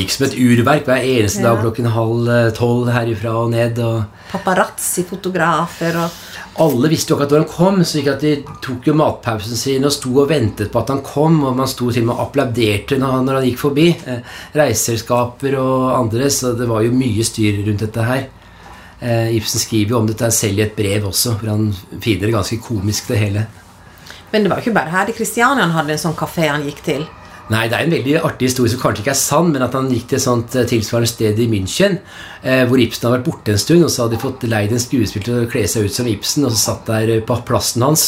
Gikk 0.00 0.14
som 0.14 0.24
et 0.26 0.36
urverk 0.40 0.86
hver 0.88 1.04
eneste 1.04 1.42
ja. 1.42 1.50
dag 1.50 1.60
klokken 1.60 1.90
halv 1.92 2.28
eh, 2.32 2.50
tolv 2.56 2.88
herifra 2.90 3.34
og 3.42 3.50
ned. 3.52 3.78
Og 3.84 4.30
Paparazzi-fotografer 4.32 5.98
og 6.00 6.20
Alle 6.58 6.88
visste 6.90 7.12
jo 7.12 7.16
akkurat 7.16 7.30
at 7.30 7.36
når 7.36 7.44
han 7.44 7.52
kom, 7.52 7.84
så 7.86 8.02
de 8.20 8.32
tok 8.64 8.88
jo 8.90 8.94
matpausen 8.98 9.56
sin 9.56 9.86
og 9.86 9.94
sto 9.94 10.10
og 10.18 10.28
ventet 10.28 10.72
på 10.72 10.80
at 10.80 10.90
han 10.92 11.02
kom. 11.06 11.38
Og 11.46 11.54
man 11.56 11.70
sto 11.70 11.92
til 11.92 12.02
og 12.02 12.10
med 12.10 12.16
og 12.16 12.24
applauderte 12.26 12.98
når 12.98 13.14
han, 13.14 13.24
når 13.28 13.38
han 13.38 13.46
gikk 13.48 13.62
forbi. 13.62 13.86
Eh, 13.94 14.34
reiseselskaper 14.58 15.56
og 15.60 15.86
andre. 15.94 16.28
Så 16.34 16.52
det 16.58 16.68
var 16.68 16.82
jo 16.84 16.92
mye 16.96 17.24
styr 17.24 17.62
rundt 17.68 17.86
dette 17.86 18.04
her. 18.04 18.26
Eh, 19.00 19.36
Ibsen 19.38 19.62
skriver 19.62 19.94
jo 19.94 20.02
om 20.02 20.10
dette 20.10 20.28
selv 20.34 20.60
i 20.60 20.66
et 20.66 20.76
brev 20.76 21.06
også, 21.08 21.38
hvor 21.40 21.54
han 21.54 21.70
finner 22.02 22.26
det 22.26 22.34
ganske 22.34 22.60
komisk, 22.60 23.08
det 23.08 23.22
hele. 23.22 23.46
Men 24.30 24.44
det 24.44 24.50
var 24.50 24.60
jo 24.60 24.66
ikke 24.66 24.76
bare 24.76 24.92
her 24.92 25.08
i 25.10 25.16
Kristiania 25.16 25.64
han 25.64 25.74
hadde 25.74 25.96
en 25.96 26.02
sånn 26.02 26.18
kafé 26.18 26.50
han 26.50 26.66
gikk 26.66 26.84
til. 26.86 27.06
Nei, 27.50 27.64
det 27.66 27.74
er 27.74 27.82
en 27.88 27.94
veldig 27.96 28.12
artig 28.22 28.46
historie 28.46 28.70
som 28.70 28.78
kanskje 28.78 29.02
ikke 29.02 29.10
er 29.10 29.18
sann, 29.18 29.48
men 29.50 29.64
at 29.64 29.74
han 29.74 29.88
gikk 29.90 30.04
til 30.12 30.20
et 30.20 30.22
sånt 30.22 30.54
eh, 30.54 30.68
tilsvarende 30.70 31.10
sted 31.10 31.38
i 31.42 31.48
München, 31.50 31.96
eh, 32.44 32.60
hvor 32.70 32.78
Ibsen 32.78 33.08
hadde 33.08 33.16
vært 33.16 33.26
borte 33.26 33.54
en 33.56 33.58
stund, 33.58 33.82
og 33.82 33.90
så 33.90 34.04
hadde 34.04 34.14
de 34.14 34.20
fått 34.22 34.46
leid 34.46 34.74
en 34.74 34.82
skuespiller 34.82 35.26
til 35.26 35.38
å 35.40 35.48
kle 35.50 35.64
seg 35.66 35.88
ut 35.88 35.96
som 35.96 36.06
Ibsen, 36.06 36.46
og 36.46 36.54
så 36.54 36.60
satt 36.60 36.92
der 36.92 37.10
eh, 37.16 37.24
på 37.26 37.40
plassen 37.48 37.82
hans. 37.82 38.04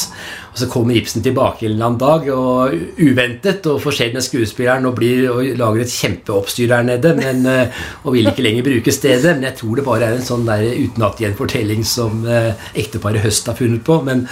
Og 0.52 0.60
så 0.60 0.68
kommer 0.70 0.94
Ibsen 0.94 1.24
tilbake 1.26 1.66
en 1.66 1.72
eller 1.72 1.88
annen 1.88 1.98
dag, 1.98 2.28
og 2.30 3.02
uventet, 3.02 3.66
og 3.66 3.82
får 3.82 3.96
skjedd 3.96 4.14
med 4.14 4.26
skuespilleren 4.28 4.86
og, 4.86 4.94
blir, 5.00 5.24
og 5.32 5.50
lager 5.58 5.82
et 5.82 5.96
kjempeoppstyr 5.96 6.70
der 6.70 6.86
nede, 6.92 7.14
men, 7.18 7.42
eh, 7.50 7.82
og 8.04 8.14
vil 8.14 8.30
ikke 8.30 8.46
lenger 8.46 8.68
bruke 8.68 8.94
stedet. 8.94 9.32
Men 9.32 9.48
jeg 9.48 9.58
tror 9.58 9.80
det 9.80 9.86
bare 9.88 10.06
er 10.06 10.20
en 10.20 10.28
sånn 10.28 10.46
der 10.46 10.68
utenatgående 10.70 11.40
fortelling 11.40 11.82
som 11.82 12.22
eh, 12.30 12.52
ekteparet 12.78 13.26
Høst 13.26 13.50
har 13.50 13.58
funnet 13.58 13.82
på. 13.82 13.98
men 14.06 14.28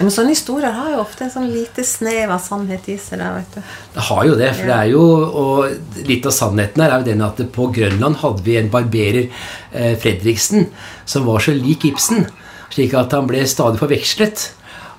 men 0.00 0.12
sånne 0.14 0.32
historier 0.32 0.72
har 0.72 0.94
jo 0.94 1.00
ofte 1.02 1.26
en 1.26 1.32
sånn 1.32 1.48
lite 1.52 1.84
snev 1.84 2.30
av 2.32 2.40
sannhet 2.40 2.86
i 2.88 2.96
seg. 3.00 3.20
der, 3.20 3.34
vet 3.36 3.58
du. 3.58 3.72
Det 3.94 4.04
har 4.08 4.22
jo 4.28 4.36
det. 4.38 4.52
for 4.56 4.64
ja. 4.64 4.68
det 4.70 4.78
er 4.78 4.92
jo, 4.94 5.02
og 5.42 6.06
Litt 6.08 6.26
av 6.26 6.32
sannheten 6.34 6.84
her 6.84 6.94
er 6.94 7.02
jo 7.02 7.10
den 7.10 7.26
at 7.26 7.42
på 7.52 7.66
Grønland 7.74 8.20
hadde 8.22 8.46
vi 8.46 8.56
en 8.56 8.70
barberer, 8.72 9.28
eh, 9.72 9.92
Fredriksen, 10.00 10.70
som 11.04 11.28
var 11.28 11.44
så 11.44 11.52
lik 11.56 11.84
Ibsen. 11.90 12.24
Slik 12.70 12.94
at 12.96 13.12
han 13.12 13.28
ble 13.28 13.44
stadig 13.50 13.82
forvekslet. 13.82 14.48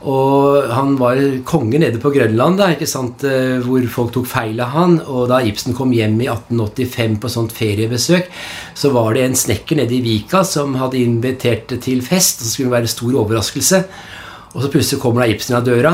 Og 0.02 0.66
han 0.74 0.96
var 0.98 1.20
konge 1.46 1.78
nede 1.82 2.00
på 2.02 2.10
Grønland, 2.14 2.58
da, 2.58 2.72
ikke 2.74 2.90
sant, 2.90 3.22
eh, 3.24 3.62
hvor 3.62 3.84
folk 3.90 4.14
tok 4.16 4.30
feil 4.30 4.62
av 4.64 4.74
han. 4.74 4.96
Og 5.06 5.28
da 5.30 5.42
Ibsen 5.46 5.78
kom 5.78 5.94
hjem 5.94 6.18
i 6.24 6.30
1885 6.30 7.20
på 7.22 7.30
sånt 7.30 7.54
feriebesøk, 7.54 8.32
så 8.74 8.94
var 8.94 9.14
det 9.14 9.28
en 9.28 9.38
snekker 9.38 9.78
nede 9.78 9.98
i 9.98 10.02
Vika 10.06 10.42
som 10.48 10.74
hadde 10.82 11.02
invitert 11.02 11.74
til 11.82 12.02
fest. 12.02 12.42
Og 12.42 12.48
så 12.48 12.54
skulle 12.54 12.72
det 12.72 12.80
være 12.80 12.96
stor 12.96 13.22
overraskelse. 13.26 13.84
Og 14.52 14.64
så 14.64 14.72
plutselig 14.72 15.02
kommer 15.02 15.24
da 15.24 15.32
Ibsen 15.32 15.58
av 15.58 15.68
døra. 15.68 15.94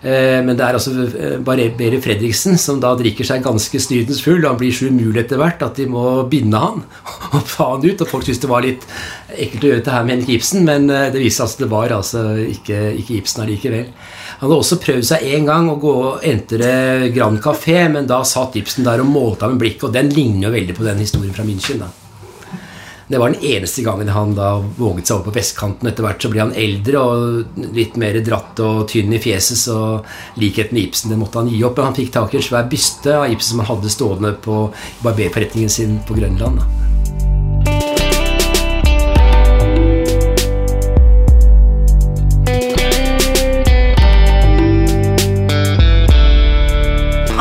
Eh, 0.00 0.38
men 0.40 0.56
det 0.56 0.64
er 0.64 0.78
altså 0.78 0.94
bare 1.44 1.66
Beri 1.76 1.98
Fredriksen 2.00 2.56
som 2.60 2.78
da 2.80 2.94
drikker 2.96 3.26
seg 3.28 3.44
ganske 3.44 3.80
snydens 3.84 4.22
full. 4.24 4.40
Han 4.46 4.56
blir 4.60 4.72
så 4.72 4.88
umulig 4.88 5.26
etter 5.26 5.40
hvert 5.40 5.60
at 5.66 5.76
de 5.76 5.84
må 5.92 6.22
binde 6.30 6.60
han 6.60 6.80
og 7.36 7.44
ta 7.50 7.68
han 7.74 7.84
ut. 7.84 8.00
Og 8.00 8.08
folk 8.08 8.24
syntes 8.24 8.40
det 8.40 8.50
var 8.50 8.64
litt 8.64 8.86
ekkelt 9.36 9.66
å 9.66 9.70
gjøre 9.70 9.82
dette 9.82 9.94
her 9.94 10.06
med 10.08 10.16
Henrik 10.16 10.34
Ibsen, 10.38 10.64
men 10.68 10.88
eh, 10.88 11.10
det 11.12 11.20
viste 11.20 11.44
seg 11.44 11.60
at 11.60 11.64
det 11.66 11.72
var 11.74 11.96
altså 11.98 12.24
ikke, 12.46 12.82
ikke 13.02 13.18
Ibsen 13.20 13.44
allikevel. 13.44 13.88
Han 14.40 14.48
hadde 14.48 14.60
også 14.64 14.80
prøvd 14.80 15.04
seg 15.04 15.32
en 15.36 15.50
gang 15.50 15.68
å 15.68 15.80
gå 15.80 15.96
og 16.00 16.22
entre 16.24 16.70
Grand 17.12 17.42
Café, 17.44 17.82
men 17.92 18.08
da 18.08 18.22
satt 18.24 18.56
Ibsen 18.56 18.88
der 18.88 19.04
og 19.04 19.12
målte 19.12 19.44
av 19.44 19.52
med 19.52 19.66
blikket, 19.66 19.90
og 19.90 19.98
den 19.98 20.14
ligner 20.16 20.48
jo 20.48 20.54
veldig 20.56 20.78
på 20.78 20.86
den 20.88 21.04
historien 21.04 21.36
fra 21.36 21.44
München. 21.44 21.84
da. 21.84 22.09
Det 23.10 23.18
var 23.18 23.30
den 23.30 23.42
eneste 23.44 23.82
gangen 23.82 24.08
han 24.08 24.36
da 24.38 24.60
våget 24.76 25.08
seg 25.08 25.16
over 25.16 25.32
på 25.32 25.40
vestkanten. 25.40 25.88
Etter 25.90 26.04
hvert 26.06 26.22
så 26.22 26.28
ble 26.30 26.44
han 26.44 26.52
eldre 26.54 27.00
og 27.02 27.64
litt 27.74 27.96
mer 27.98 28.14
dratt 28.22 28.60
og 28.62 28.84
tynn 28.92 29.10
i 29.10 29.18
fjeset, 29.18 29.58
så 29.58 29.78
likheten 30.38 30.76
med 30.76 30.84
Ibsen 30.84 31.10
det 31.10 31.18
måtte 31.18 31.42
han 31.42 31.50
gi 31.50 31.58
opp. 31.66 31.80
Han 31.82 31.96
fikk 31.96 32.12
tak 32.14 32.36
i 32.36 32.38
en 32.38 32.46
svær 32.46 32.68
byste 32.70 33.16
av 33.18 33.34
Ibsen 33.34 33.56
som 33.56 33.64
han 33.64 33.70
hadde 33.72 33.90
stående 33.90 34.30
på 34.46 34.60
barberforretningen 35.02 35.74
sin 35.74 35.98
på 36.06 36.14
Grønland. 36.20 36.62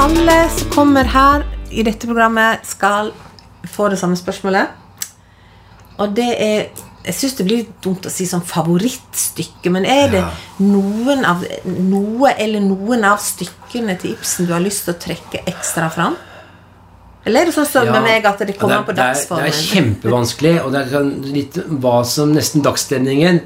Alle 0.01 0.41
som 0.57 0.73
kommer 0.73 1.13
her 1.13 1.45
i 1.69 1.85
dette 1.85 2.09
programmet, 2.09 2.65
skal 2.65 3.13
få 3.69 3.93
det 3.93 4.01
samme 4.01 4.17
spørsmålet. 4.17 4.78
Og 5.99 6.15
det 6.15 6.29
er 6.35 6.69
Jeg 6.99 7.15
syns 7.15 7.37
det 7.37 7.45
blir 7.47 7.67
dumt 7.81 8.05
å 8.05 8.11
si 8.11 8.25
sånn 8.27 8.43
favorittstykke, 8.45 9.71
men 9.71 9.85
er 9.87 10.09
det 10.11 10.19
ja. 10.19 10.31
noen 10.61 11.23
av, 11.25 11.45
noe 11.65 12.33
eller 12.35 12.59
noen 12.61 13.05
av 13.07 13.21
stykkene 13.23 13.95
til 14.01 14.17
Ibsen 14.17 14.49
du 14.49 14.51
har 14.51 14.61
lyst 14.61 14.83
til 14.85 14.93
å 14.93 14.99
trekke 14.99 15.45
ekstra 15.47 15.87
fram? 15.95 16.17
Eller 17.23 17.45
er 17.45 17.49
det 17.49 17.55
sånn 17.55 17.69
som 17.71 17.87
ja, 17.87 17.95
med 17.95 18.05
meg 18.05 18.27
at 18.27 18.43
det 18.43 18.57
kommer 18.59 18.81
an 18.81 18.85
på 18.87 18.95
dagsformen? 18.99 19.47
Det 19.47 19.55
er, 19.55 19.65
kjempevanskelig, 19.71 20.53
og 20.61 20.75
det 20.75 20.83
er 20.83 21.09
litt 21.39 21.59
hva 21.81 21.95
som 22.07 22.35
nesten 22.35 22.67
dagsstemningen. 22.67 23.41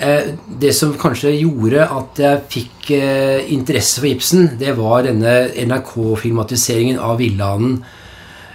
Eh, 0.00 0.30
det 0.60 0.72
som 0.76 0.94
kanskje 1.00 1.34
gjorde 1.34 1.84
at 1.84 2.20
jeg 2.20 2.44
fikk 2.52 2.92
eh, 2.96 3.50
interesse 3.56 4.00
for 4.00 4.08
Ibsen, 4.12 4.54
det 4.60 4.76
var 4.78 5.08
denne 5.08 5.34
NRK-filmatiseringen 5.56 7.00
av 7.00 7.18
Villanden 7.20 7.80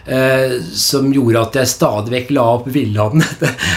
som 0.05 1.07
gjorde 1.09 1.41
at 1.41 1.55
jeg 1.57 1.69
stadig 1.71 2.11
vekk 2.13 2.33
la 2.37 2.43
opp 2.59 2.67
Villanden. 2.69 3.23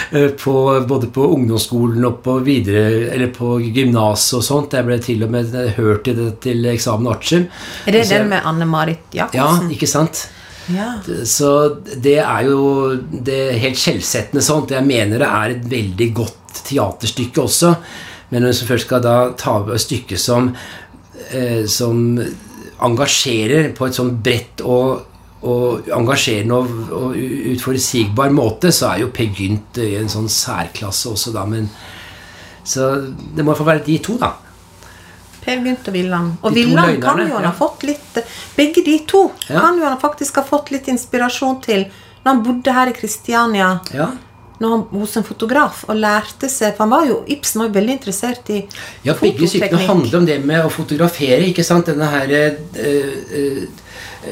både 0.92 1.08
på 1.14 1.28
ungdomsskolen 1.34 2.04
og 2.04 2.18
på 2.24 2.34
videre, 2.44 3.08
eller 3.14 3.32
på 3.32 3.54
gymnaset 3.64 4.36
og 4.36 4.44
sånt. 4.44 4.76
Jeg 4.76 4.84
ble 4.84 4.98
til 5.00 5.24
og 5.24 5.32
med 5.32 5.56
hørt 5.78 6.04
til, 6.04 6.18
det, 6.18 6.34
til 6.44 6.68
eksamen 6.68 7.08
artium. 7.08 7.46
Er 7.88 7.96
det 7.96 8.08
den 8.10 8.28
med 8.34 8.44
Anne-Marit 8.44 9.16
Jacobsen? 9.16 9.70
Ja, 9.70 9.78
ikke 9.78 9.88
sant? 9.88 10.26
Ja. 10.68 10.98
Så 11.24 11.50
det 11.96 12.18
er 12.20 12.48
jo 12.48 12.92
det 13.08 13.38
er 13.46 13.62
helt 13.62 13.80
skjellsettende 13.80 14.44
sånt. 14.44 14.74
Jeg 14.74 14.84
mener 14.86 15.22
det 15.22 15.30
er 15.30 15.54
et 15.54 15.66
veldig 15.70 16.08
godt 16.16 16.62
teaterstykke 16.68 17.44
også. 17.44 17.72
Men 18.28 18.44
når 18.44 18.52
du 18.52 18.68
først 18.68 18.88
skal 18.88 19.04
da 19.04 19.16
ta 19.40 19.56
et 19.72 19.84
stykke 19.84 20.18
som, 20.20 20.50
eh, 21.32 21.64
som 21.64 22.18
engasjerer 22.84 23.72
på 23.76 23.88
et 23.88 23.96
sånn 23.96 24.18
bredt 24.22 24.62
og, 24.64 25.06
og 25.42 25.86
engasjerende 25.94 26.54
og, 26.56 26.90
og 26.90 27.14
utforutsigbar 27.52 28.32
måte, 28.34 28.72
så 28.74 28.92
er 28.92 29.04
jo 29.04 29.12
Per 29.14 29.30
Gynt 29.38 29.78
i 29.84 29.92
en 30.00 30.10
sånn 30.10 30.26
særklasse 30.32 31.12
også, 31.12 31.32
da. 31.36 31.44
Men, 31.46 31.68
så 32.66 32.90
det 33.36 33.44
må 33.46 33.54
få 33.54 33.66
være 33.68 33.84
de 33.86 33.98
to, 34.02 34.16
da. 34.18 34.32
Per 35.44 35.62
Gynt 35.64 35.86
og 35.88 35.94
Villand. 35.94 36.32
Og 36.42 36.54
Villand 36.56 36.98
kan 37.00 37.22
jo 37.22 37.36
han 37.36 37.46
ja. 37.46 37.52
ha 37.52 37.56
fått 37.56 37.86
litt 37.88 38.18
Begge 38.56 38.82
de 38.84 38.98
to 39.08 39.30
Ja. 39.48 39.60
kan 39.62 39.78
jo 39.78 39.86
han 39.86 40.00
faktisk 40.02 40.36
ha 40.36 40.44
fått 40.44 40.72
litt 40.74 40.88
inspirasjon 40.90 41.60
til 41.64 41.86
når 42.24 42.32
han 42.32 42.42
bodde 42.44 42.74
her 42.74 42.90
i 42.90 42.92
Kristiania 42.92 43.68
Ja. 43.94 44.10
når 44.60 44.74
han, 44.74 44.82
hos 44.90 45.16
en 45.16 45.24
fotograf 45.24 45.84
og 45.88 45.96
lærte 45.96 46.50
seg 46.52 46.74
For 46.76 46.84
han 46.84 46.90
var 46.92 47.06
jo, 47.06 47.22
Ibsen 47.30 47.62
var 47.62 47.70
jo 47.70 47.76
veldig 47.78 47.94
interessert 47.94 48.50
i 48.50 48.58
Ja, 49.06 49.14
begge 49.14 49.48
stykkene 49.48 49.86
handler 49.86 50.18
om 50.18 50.26
det 50.26 50.40
med 50.44 50.66
å 50.66 50.68
fotografere. 50.74 51.46
ikke 51.48 51.64
sant? 51.64 51.86
Denne 51.86 52.10
her 52.10 52.28
øh, 52.28 52.58
eh, 52.82 53.62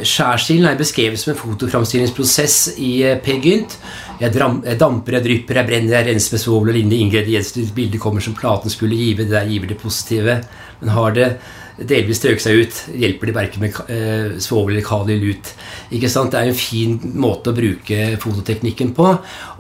Skjærstilen 0.04 0.68
er 0.68 0.78
beskrevet 0.78 1.20
som 1.20 1.32
en 1.32 1.38
fotoframstillingsprosess 1.40 2.76
i 2.82 2.90
eh, 3.06 3.18
Per 3.22 3.38
Gynt. 3.44 3.78
Jeg, 4.20 4.32
jeg 4.32 4.80
damper, 4.80 5.18
jeg 5.18 5.26
drypper, 5.26 5.61
jeg 5.61 5.68
brenner, 5.70 5.98
jeg 5.98 6.09
renser 6.11 6.37
med 6.37 6.42
svovel 6.42 6.72
og 6.72 6.78
lignende 6.78 7.00
ingredienser. 7.04 7.68
Bildet 7.76 8.02
kommer 8.02 8.24
som 8.24 8.37
platen 8.37 8.72
skulle 8.72 8.98
give, 8.98 9.24
det 9.24 9.35
der 9.35 9.48
giver 9.48 9.72
det 9.72 9.78
positive. 9.80 10.40
Men 10.80 10.92
har 10.96 11.16
det 11.16 11.30
delvis 11.77 12.21
strøk 12.23 12.41
seg 12.41 12.62
ut, 12.62 12.79
hjelper 12.97 13.29
de 13.29 13.35
verken 13.37 13.65
med 13.67 13.79
eh, 13.93 14.37
svovel 14.41 14.77
eller 14.77 14.87
kali 14.87 15.19
lut. 15.21 15.51
Ikke 15.93 16.09
sant? 16.11 16.33
Det 16.33 16.41
er 16.41 16.51
en 16.51 16.57
fin 16.57 16.95
måte 17.21 17.53
å 17.53 17.57
bruke 17.57 18.17
fototeknikken 18.23 18.95
på. 18.97 19.11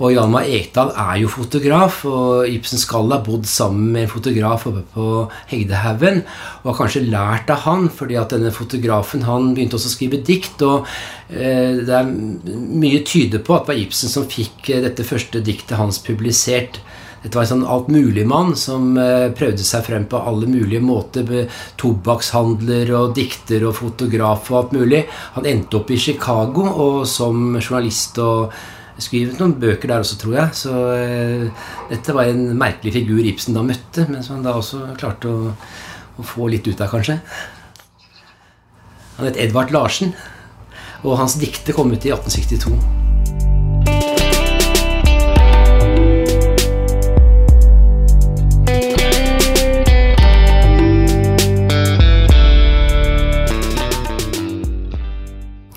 Og 0.00 0.14
Hjalmar 0.14 0.48
Ekdal 0.48 0.94
er 0.96 1.20
jo 1.20 1.32
fotograf, 1.32 2.02
og 2.08 2.48
Ibsen 2.48 2.80
Skall 2.80 3.12
har 3.12 3.24
bodd 3.26 3.48
sammen 3.50 3.92
med 3.92 4.06
en 4.06 4.14
fotograf 4.14 4.64
oppe 4.70 4.86
på 4.94 5.10
Hegdehaugen. 5.52 6.22
Og 6.62 6.70
har 6.72 6.80
kanskje 6.80 7.04
lært 7.04 7.52
av 7.52 7.66
han, 7.66 7.90
fordi 7.92 8.16
at 8.20 8.32
denne 8.32 8.54
fotografen 8.54 9.26
han 9.28 9.52
begynte 9.52 9.76
også 9.76 9.92
å 9.92 9.96
skrive 9.98 10.22
dikt. 10.24 10.64
Og 10.64 10.88
eh, 11.28 11.84
det 11.84 12.00
er 12.00 12.10
mye 12.10 13.04
tyder 13.06 13.44
på 13.44 13.58
at 13.58 13.66
det 13.66 13.74
var 13.74 13.84
Ibsen 13.84 14.12
som 14.12 14.28
fikk 14.30 14.72
eh, 14.72 14.84
dette 14.88 15.04
første 15.04 15.44
diktet 15.44 15.76
hans 15.76 16.00
publisert. 16.06 16.80
Dette 17.26 17.40
var 17.40 17.42
en 17.42 17.50
sånn 17.50 17.66
altmuligmann 17.66 18.52
som 18.54 18.92
eh, 19.02 19.32
prøvde 19.34 19.64
seg 19.66 19.82
frem 19.82 20.04
på 20.06 20.20
alle 20.30 20.46
mulige 20.46 20.78
måter. 20.78 21.48
Tobakkshandler 21.74 22.92
og 22.94 23.16
dikter 23.16 23.64
og 23.66 23.74
fotograf 23.80 24.46
og 24.52 24.58
alt 24.60 24.76
mulig. 24.76 25.00
Han 25.34 25.48
endte 25.50 25.80
opp 25.80 25.90
i 25.90 25.98
Chicago 25.98 26.68
og 26.70 27.00
som 27.10 27.56
journalist 27.58 28.20
og 28.22 28.54
skrevet 29.02 29.40
noen 29.40 29.56
bøker 29.58 29.90
der 29.90 30.04
også, 30.04 30.20
tror 30.22 30.36
jeg. 30.38 30.54
Så 30.60 30.76
eh, 30.94 31.66
dette 31.90 32.14
var 32.14 32.30
en 32.30 32.46
merkelig 32.60 32.94
figur 33.00 33.26
Ibsen 33.26 33.58
da 33.58 33.64
møtte, 33.66 34.06
men 34.06 34.22
som 34.22 34.38
han 34.38 34.46
da 34.46 34.54
også 34.60 34.84
klarte 34.94 35.32
å, 35.32 35.50
å 36.14 36.28
få 36.30 36.46
litt 36.52 36.70
ut 36.70 36.78
av, 36.78 36.92
kanskje. 36.94 37.18
Han 39.16 39.32
het 39.32 39.42
Edvard 39.42 39.74
Larsen, 39.74 40.14
og 41.02 41.18
hans 41.18 41.40
dikter 41.42 41.74
kom 41.74 41.90
ut 41.90 42.06
i 42.06 42.14
1862. 42.14 43.05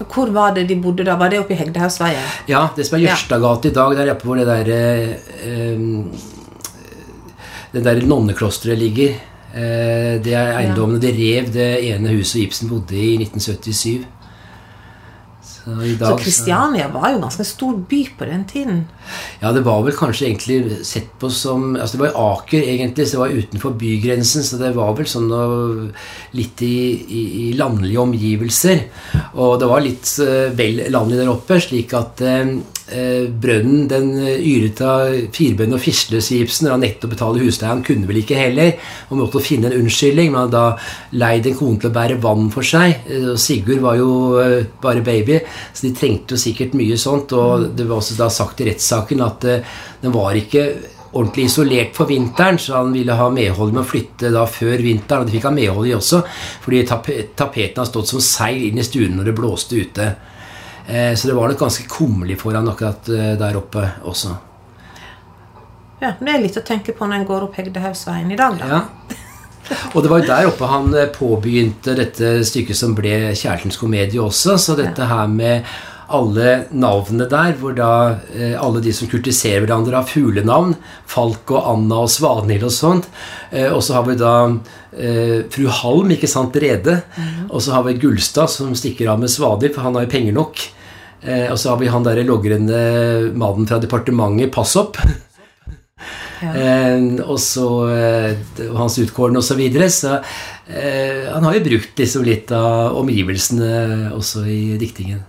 Hvor 0.10 0.32
var 0.34 0.54
det 0.56 0.66
de 0.70 0.76
bodde 0.82 1.06
da? 1.06 1.16
Var 1.20 1.30
det 1.30 1.40
oppe 1.40 1.54
i 1.54 1.60
Hegdehausveien? 1.60 2.30
Ja, 2.50 2.68
det 2.76 2.88
som 2.88 2.98
er 2.98 3.06
Jørstadgate 3.06 3.70
i 3.70 3.76
dag, 3.76 3.98
der 3.98 4.14
oppe 4.16 4.26
hvor 4.26 4.40
det 4.40 4.48
der 4.50 4.72
eh, 4.74 5.80
Det 7.70 7.84
der 7.86 8.02
nonneklosteret 8.02 8.80
ligger. 8.82 9.20
Eh, 9.54 10.16
det 10.24 10.34
er 10.34 10.56
eiendommene 10.58 11.02
de 11.02 11.12
rev 11.14 11.52
det 11.54 11.70
ene 11.92 12.16
huset 12.18 12.42
Ibsen 12.48 12.70
bodde 12.70 12.98
i 12.98 13.14
i 13.14 13.22
1977. 13.22 14.08
Så 16.00 16.16
Kristiania 16.20 16.88
var 16.94 17.12
jo 17.12 17.20
en 17.20 17.26
ganske 17.28 17.46
stor 17.48 17.78
by 17.90 18.02
på 18.18 18.28
den 18.30 18.46
tiden. 18.50 18.82
Ja, 19.42 19.52
det 19.56 19.64
var 19.66 19.84
vel 19.86 19.96
kanskje 19.98 20.28
egentlig 20.28 20.86
sett 20.86 21.10
på 21.20 21.32
som 21.34 21.76
Altså 21.76 21.98
Det 21.98 22.04
var 22.04 22.12
jo 22.12 22.26
Aker, 22.30 22.66
egentlig, 22.74 23.08
så 23.08 23.18
det 23.18 23.22
var 23.24 23.38
utenfor 23.44 23.78
bygrensen. 23.80 24.46
Så 24.46 24.60
det 24.62 24.74
var 24.78 24.94
vel 24.98 25.10
sånn 25.10 25.30
noe, 25.32 25.88
litt 26.38 26.62
i, 26.66 26.76
i, 27.06 27.24
i 27.44 27.46
landlige 27.60 28.04
omgivelser. 28.04 28.84
Og 29.36 29.58
det 29.62 29.70
var 29.70 29.86
litt 29.86 30.12
eh, 30.24 30.50
vel 30.56 30.84
landlig 30.94 31.22
der 31.22 31.32
oppe, 31.32 31.60
slik 31.64 31.96
at 31.98 32.24
eh, 32.26 32.58
brønnen 32.90 33.88
den 33.90 34.12
yret 34.18 34.80
av 34.82 35.14
firbønn 35.36 35.76
og 35.78 35.82
fislesgipsen, 35.84 36.68
i 36.68 36.74
han 36.74 36.84
nettopp 36.84 37.14
betalte 37.14 37.44
husleie. 37.44 37.70
Han 37.70 37.84
kunne 37.86 38.10
vel 38.10 38.22
ikke 38.24 38.40
heller, 38.40 38.76
og 39.10 39.20
måtte 39.22 39.44
finne 39.46 39.70
en 39.70 39.80
unnskyldning. 39.84 40.32
Men 40.32 40.46
hadde 40.46 40.58
da 40.58 41.18
leid 41.22 41.50
en 41.50 41.58
kone 41.60 41.82
til 41.82 41.92
å 41.92 41.96
bære 41.96 42.20
vann 42.24 42.50
for 42.54 42.66
seg. 42.66 43.06
Eh, 43.10 43.28
Og 43.34 43.42
Sigurd 43.42 43.84
var 43.84 44.00
jo 44.00 44.12
eh, 44.42 44.70
bare 44.82 45.04
baby, 45.06 45.40
så 45.74 45.88
de 45.88 45.96
trengte 45.98 46.36
jo 46.36 46.42
sikkert 46.42 46.78
mye 46.80 46.98
sånt. 47.00 47.34
Og 47.38 47.70
det 47.78 47.88
var 47.90 48.02
også 48.02 48.18
da 48.20 48.30
sagt 48.34 48.62
i 48.64 48.70
rettssaken 48.72 49.26
at 49.26 49.50
eh, 49.50 49.76
den 50.02 50.16
var 50.16 50.38
ikke 50.38 50.66
ordentlig 51.10 51.48
isolert 51.50 51.96
for 51.98 52.10
vinteren, 52.10 52.60
så 52.62 52.76
han 52.78 52.94
ville 52.94 53.16
ha 53.18 53.30
medhold 53.34 53.74
med 53.74 53.82
å 53.82 53.90
flytte 53.90 54.30
da 54.34 54.46
før 54.50 54.82
vinteren. 54.86 55.24
Og 55.24 55.30
det 55.30 55.38
fikk 55.38 55.48
han 55.50 55.58
medhold 55.58 55.90
i 55.90 55.96
også, 55.98 56.22
fordi 56.66 56.84
tape 56.90 57.22
tapeten 57.38 57.82
har 57.82 57.90
stått 57.90 58.12
som 58.12 58.22
seil 58.24 58.68
inn 58.70 58.82
i 58.82 58.86
stuen 58.86 59.18
når 59.18 59.32
det 59.32 59.38
blåste 59.40 59.80
ute. 59.80 60.12
Eh, 60.88 61.14
så 61.16 61.28
det 61.28 61.36
var 61.38 61.50
nok 61.52 61.60
ganske 61.60 61.88
kummerlig 61.90 62.40
for 62.42 62.56
han 62.58 62.70
akkurat 62.70 63.10
eh, 63.14 63.34
der 63.40 63.58
oppe 63.60 63.86
også. 64.10 64.36
Ja, 66.00 66.14
Det 66.20 66.32
er 66.32 66.40
litt 66.42 66.58
å 66.58 66.64
tenke 66.64 66.96
på 66.96 67.08
når 67.08 67.22
en 67.22 67.28
går 67.28 67.50
opp 67.50 67.58
Hegdehaugsveien 67.60 68.32
i 68.32 68.40
dag, 68.40 68.56
da. 68.62 68.68
Ja. 68.72 69.18
Og 69.94 70.02
det 70.02 70.10
var 70.10 70.22
jo 70.22 70.30
der 70.30 70.48
oppe 70.50 70.70
han 70.70 70.94
eh, 70.98 71.10
påbegynte 71.14 71.96
dette 71.98 72.40
stykket 72.48 72.78
som 72.80 72.96
ble 72.98 73.34
Kjærtens 73.38 73.78
komedie 73.78 74.22
også. 74.24 74.58
Så 74.58 74.78
dette 74.80 75.10
her 75.10 75.28
med 75.30 75.68
alle 76.16 76.50
navnene 76.72 77.28
der, 77.30 77.54
hvor 77.60 77.76
da 77.78 77.92
eh, 78.34 78.56
alle 78.60 78.82
de 78.84 78.94
som 78.96 79.10
kultiserer 79.12 79.66
hverandre, 79.66 80.00
har 80.00 80.10
fuglenavn. 80.10 80.76
Falk 81.10 81.54
og 81.54 81.70
Anna 81.74 82.02
og 82.06 82.12
Svanhild 82.14 82.66
og 82.68 82.74
sånt. 82.76 83.10
Eh, 83.52 83.70
og 83.70 83.84
så 83.86 84.00
har 84.00 84.08
vi 84.10 84.18
da 84.20 84.34
eh, 84.50 85.46
fru 85.54 85.70
Halm, 85.82 86.12
ikke 86.16 86.30
sant, 86.32 86.58
Rede. 86.60 87.00
Og 87.50 87.64
så 87.64 87.78
har 87.78 87.88
vi 87.88 87.98
Gullstad, 88.02 88.52
som 88.52 88.76
stikker 88.78 89.12
av 89.14 89.22
med 89.22 89.32
Svanhild, 89.32 89.76
for 89.76 89.88
han 89.88 89.98
har 89.98 90.08
jo 90.08 90.14
penger 90.18 90.38
nok. 90.38 90.66
Eh, 91.22 91.48
og 91.52 91.58
så 91.60 91.74
har 91.74 91.82
vi 91.82 91.92
han 91.92 92.06
derre 92.06 92.28
logrende 92.28 92.84
mannen 93.38 93.70
fra 93.70 93.82
departementet, 93.82 94.54
Passopp. 94.56 95.02
Ja. 95.04 95.18
Eh, 96.40 97.02
og 97.26 97.36
så 97.44 97.66
eh, 97.92 98.62
hans 98.72 98.94
utkårne 99.02 99.42
osv. 99.42 99.50
Så, 99.50 99.58
videre, 99.60 99.90
så 99.92 100.14
eh, 100.72 101.28
han 101.28 101.44
har 101.44 101.58
jo 101.58 101.66
brukt 101.66 102.00
liksom 102.00 102.24
litt 102.24 102.54
av 102.56 102.96
omgivelsene 103.02 104.14
også 104.16 104.46
i 104.48 104.62
diktingen. 104.80 105.20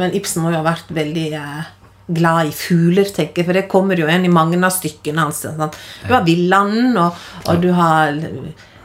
Men 0.00 0.16
Ibsen 0.16 0.42
må 0.44 0.52
jo 0.52 0.60
ha 0.60 0.66
vært 0.66 0.90
veldig 0.96 1.28
eh, 1.36 1.70
glad 2.10 2.50
i 2.50 2.56
fugler, 2.56 3.08
tenker 3.14 3.42
jeg, 3.42 3.48
for 3.48 3.58
det 3.58 3.68
kommer 3.70 4.00
jo 4.00 4.08
igjen 4.08 4.26
i 4.26 4.32
mange 4.32 4.58
av 4.58 4.74
stykkene 4.74 5.28
hans. 5.28 5.44
Sant? 5.44 5.78
Du 6.06 6.12
har 6.14 6.26
villanden, 6.26 6.96
og, 7.00 7.24
og 7.46 7.62
du 7.62 7.70
har 7.76 8.16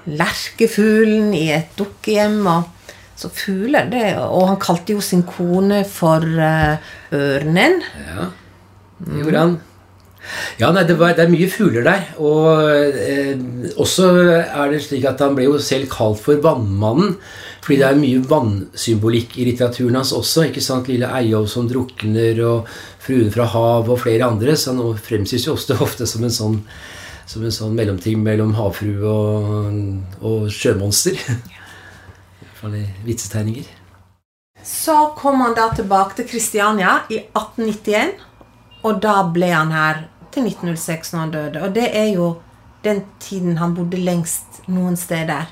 lerkefuglen 0.06 1.34
i 1.38 1.48
et 1.56 1.76
dukkehjem. 1.80 2.42
Og, 2.52 2.72
så 3.16 3.30
fugler, 3.32 3.88
det 3.88 4.18
Og 4.20 4.50
han 4.50 4.58
kalte 4.60 4.92
jo 4.92 5.00
sin 5.00 5.22
kone 5.24 5.86
for 5.88 6.20
uh, 6.20 6.76
ørnen. 7.16 7.80
Ja, 8.10 8.28
det 9.00 9.22
gjorde 9.22 9.46
han. 9.46 9.56
Ja, 10.60 10.72
nei, 10.74 10.84
det, 10.90 10.98
var, 11.00 11.14
det 11.16 11.24
er 11.26 11.32
mye 11.32 11.48
fugler 11.52 11.86
der. 11.86 12.06
Og 12.20 12.50
eh, 12.66 13.38
også 13.78 14.10
er 14.42 14.72
det 14.74 14.82
slik 14.84 15.06
at 15.08 15.22
han 15.22 15.36
ble 15.38 15.48
jo 15.48 15.60
selv 15.62 15.88
kalt 15.94 16.20
for 16.24 16.42
Vannmannen. 16.44 17.16
Fordi 17.66 17.80
det 17.82 17.86
er 17.88 17.98
mye 17.98 18.22
vannsymbolikk 18.30 19.40
i 19.42 19.48
litteraturen 19.48 19.98
hans 19.98 20.12
også. 20.14 20.44
ikke 20.50 20.62
sant? 20.62 20.90
Lille 20.92 21.10
Eyolf 21.18 21.50
som 21.50 21.66
drukner, 21.70 22.42
og 22.46 22.70
Fruen 23.02 23.32
fra 23.34 23.48
hav 23.50 23.90
og 23.90 24.04
flere 24.04 24.28
andre. 24.28 24.54
Så 24.54 24.76
han 24.76 25.00
fremstilles 25.02 25.48
jo 25.48 25.56
ofte, 25.58 25.78
ofte 25.88 26.06
som 26.10 26.26
en 26.26 26.36
sånn 26.42 26.60
som 27.26 27.42
en 27.42 27.54
sånn 27.54 27.74
mellomting 27.74 28.20
mellom 28.22 28.52
havfrue 28.54 29.02
og, 29.10 29.80
og 30.22 30.46
sjømonster. 30.54 31.18
I 31.26 32.46
hvert 32.46 32.60
fall 32.60 32.78
i 32.78 32.84
vitsetegninger. 33.08 33.72
Så 34.66 34.96
kom 35.18 35.42
han 35.42 35.58
da 35.58 35.72
tilbake 35.74 36.20
til 36.20 36.30
Kristiania 36.30 37.00
i 37.10 37.20
1891, 37.22 38.16
og 38.86 39.02
da 39.02 39.20
ble 39.34 39.50
han 39.54 39.74
her 39.74 40.06
til 40.34 40.48
1906 40.52 41.14
når 41.14 41.22
han 41.24 41.34
døde. 41.34 41.66
Og 41.66 41.76
det 41.76 41.90
er 41.98 42.10
jo 42.14 42.32
den 42.86 43.04
tiden 43.22 43.58
han 43.58 43.74
bodde 43.78 43.98
lengst 44.02 44.62
noen 44.70 44.98
steder. 44.98 45.50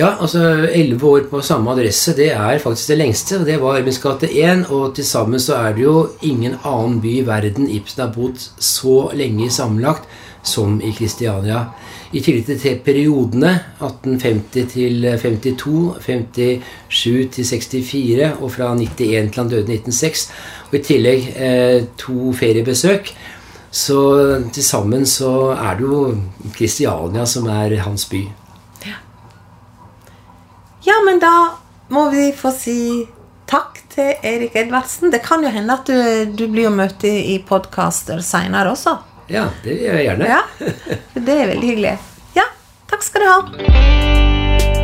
Ja, 0.00 0.14
altså 0.16 0.40
elleve 0.72 1.04
år 1.04 1.26
på 1.28 1.42
samme 1.44 1.74
adresse, 1.74 2.14
det 2.16 2.30
er 2.32 2.60
faktisk 2.62 2.88
det 2.88 2.96
lengste. 2.96 3.40
og 3.40 3.46
Det 3.46 3.58
var 3.60 3.76
Øyvinds 3.76 3.98
gate 4.00 4.30
1, 4.32 4.70
og 4.70 4.94
til 4.94 5.04
sammen 5.04 5.40
så 5.40 5.54
er 5.54 5.74
det 5.76 5.82
jo 5.82 6.08
ingen 6.22 6.54
annen 6.64 7.00
by 7.00 7.18
i 7.18 7.26
verden 7.26 7.68
Ibsen 7.68 8.00
har 8.06 8.14
bodd 8.14 8.40
så 8.56 9.10
lenge 9.12 9.50
sammenlagt 9.50 10.08
som 10.42 10.80
i 10.80 10.94
Kristiania. 10.96 11.66
I 12.12 12.20
tillegg 12.24 12.48
til 12.62 12.80
periodene, 12.84 13.52
1850 13.82 14.72
til 14.72 15.04
52, 15.20 16.64
57 16.88 17.66
til 17.68 17.84
64 17.84 18.40
og 18.40 18.52
fra 18.56 18.72
91 18.72 18.96
til 18.96 19.42
han 19.42 19.52
døde 19.52 19.68
i 19.68 19.82
1906, 19.82 20.30
og 20.70 20.74
i 20.80 20.84
tillegg 20.88 21.32
eh, 21.36 21.84
to 21.98 22.32
feriebesøk. 22.32 23.12
Så 23.70 24.00
til 24.52 24.64
sammen 24.64 25.06
så 25.06 25.52
er 25.60 25.76
det 25.76 25.90
jo 25.92 26.04
Kristiania 26.56 27.26
som 27.26 27.52
er 27.52 27.82
hans 27.84 28.08
by. 28.08 28.30
Ja, 30.90 30.96
men 31.04 31.20
da 31.22 31.32
må 31.88 32.08
vi 32.10 32.32
få 32.34 32.50
si 32.50 33.06
takk 33.50 33.78
til 33.92 34.08
Erik 34.26 34.56
Edvardsen. 34.58 35.12
Det 35.14 35.20
kan 35.22 35.44
jo 35.46 35.52
hende 35.54 35.76
at 35.78 35.86
du, 35.86 35.94
du 36.34 36.48
blir 36.50 36.66
å 36.66 36.74
møte 36.74 37.06
i 37.06 37.36
podkaster 37.46 38.18
seinere 38.26 38.72
også. 38.74 38.96
Ja, 39.30 39.44
det 39.62 39.78
gjør 39.84 40.00
jeg 40.00 40.08
gjerne. 40.08 40.32
Ja, 40.32 40.42
Det 41.14 41.36
er 41.36 41.52
veldig 41.54 41.70
hyggelig. 41.74 41.94
Ja, 42.34 42.48
takk 42.90 43.06
skal 43.06 43.22
du 43.22 43.30
ha. 43.30 44.79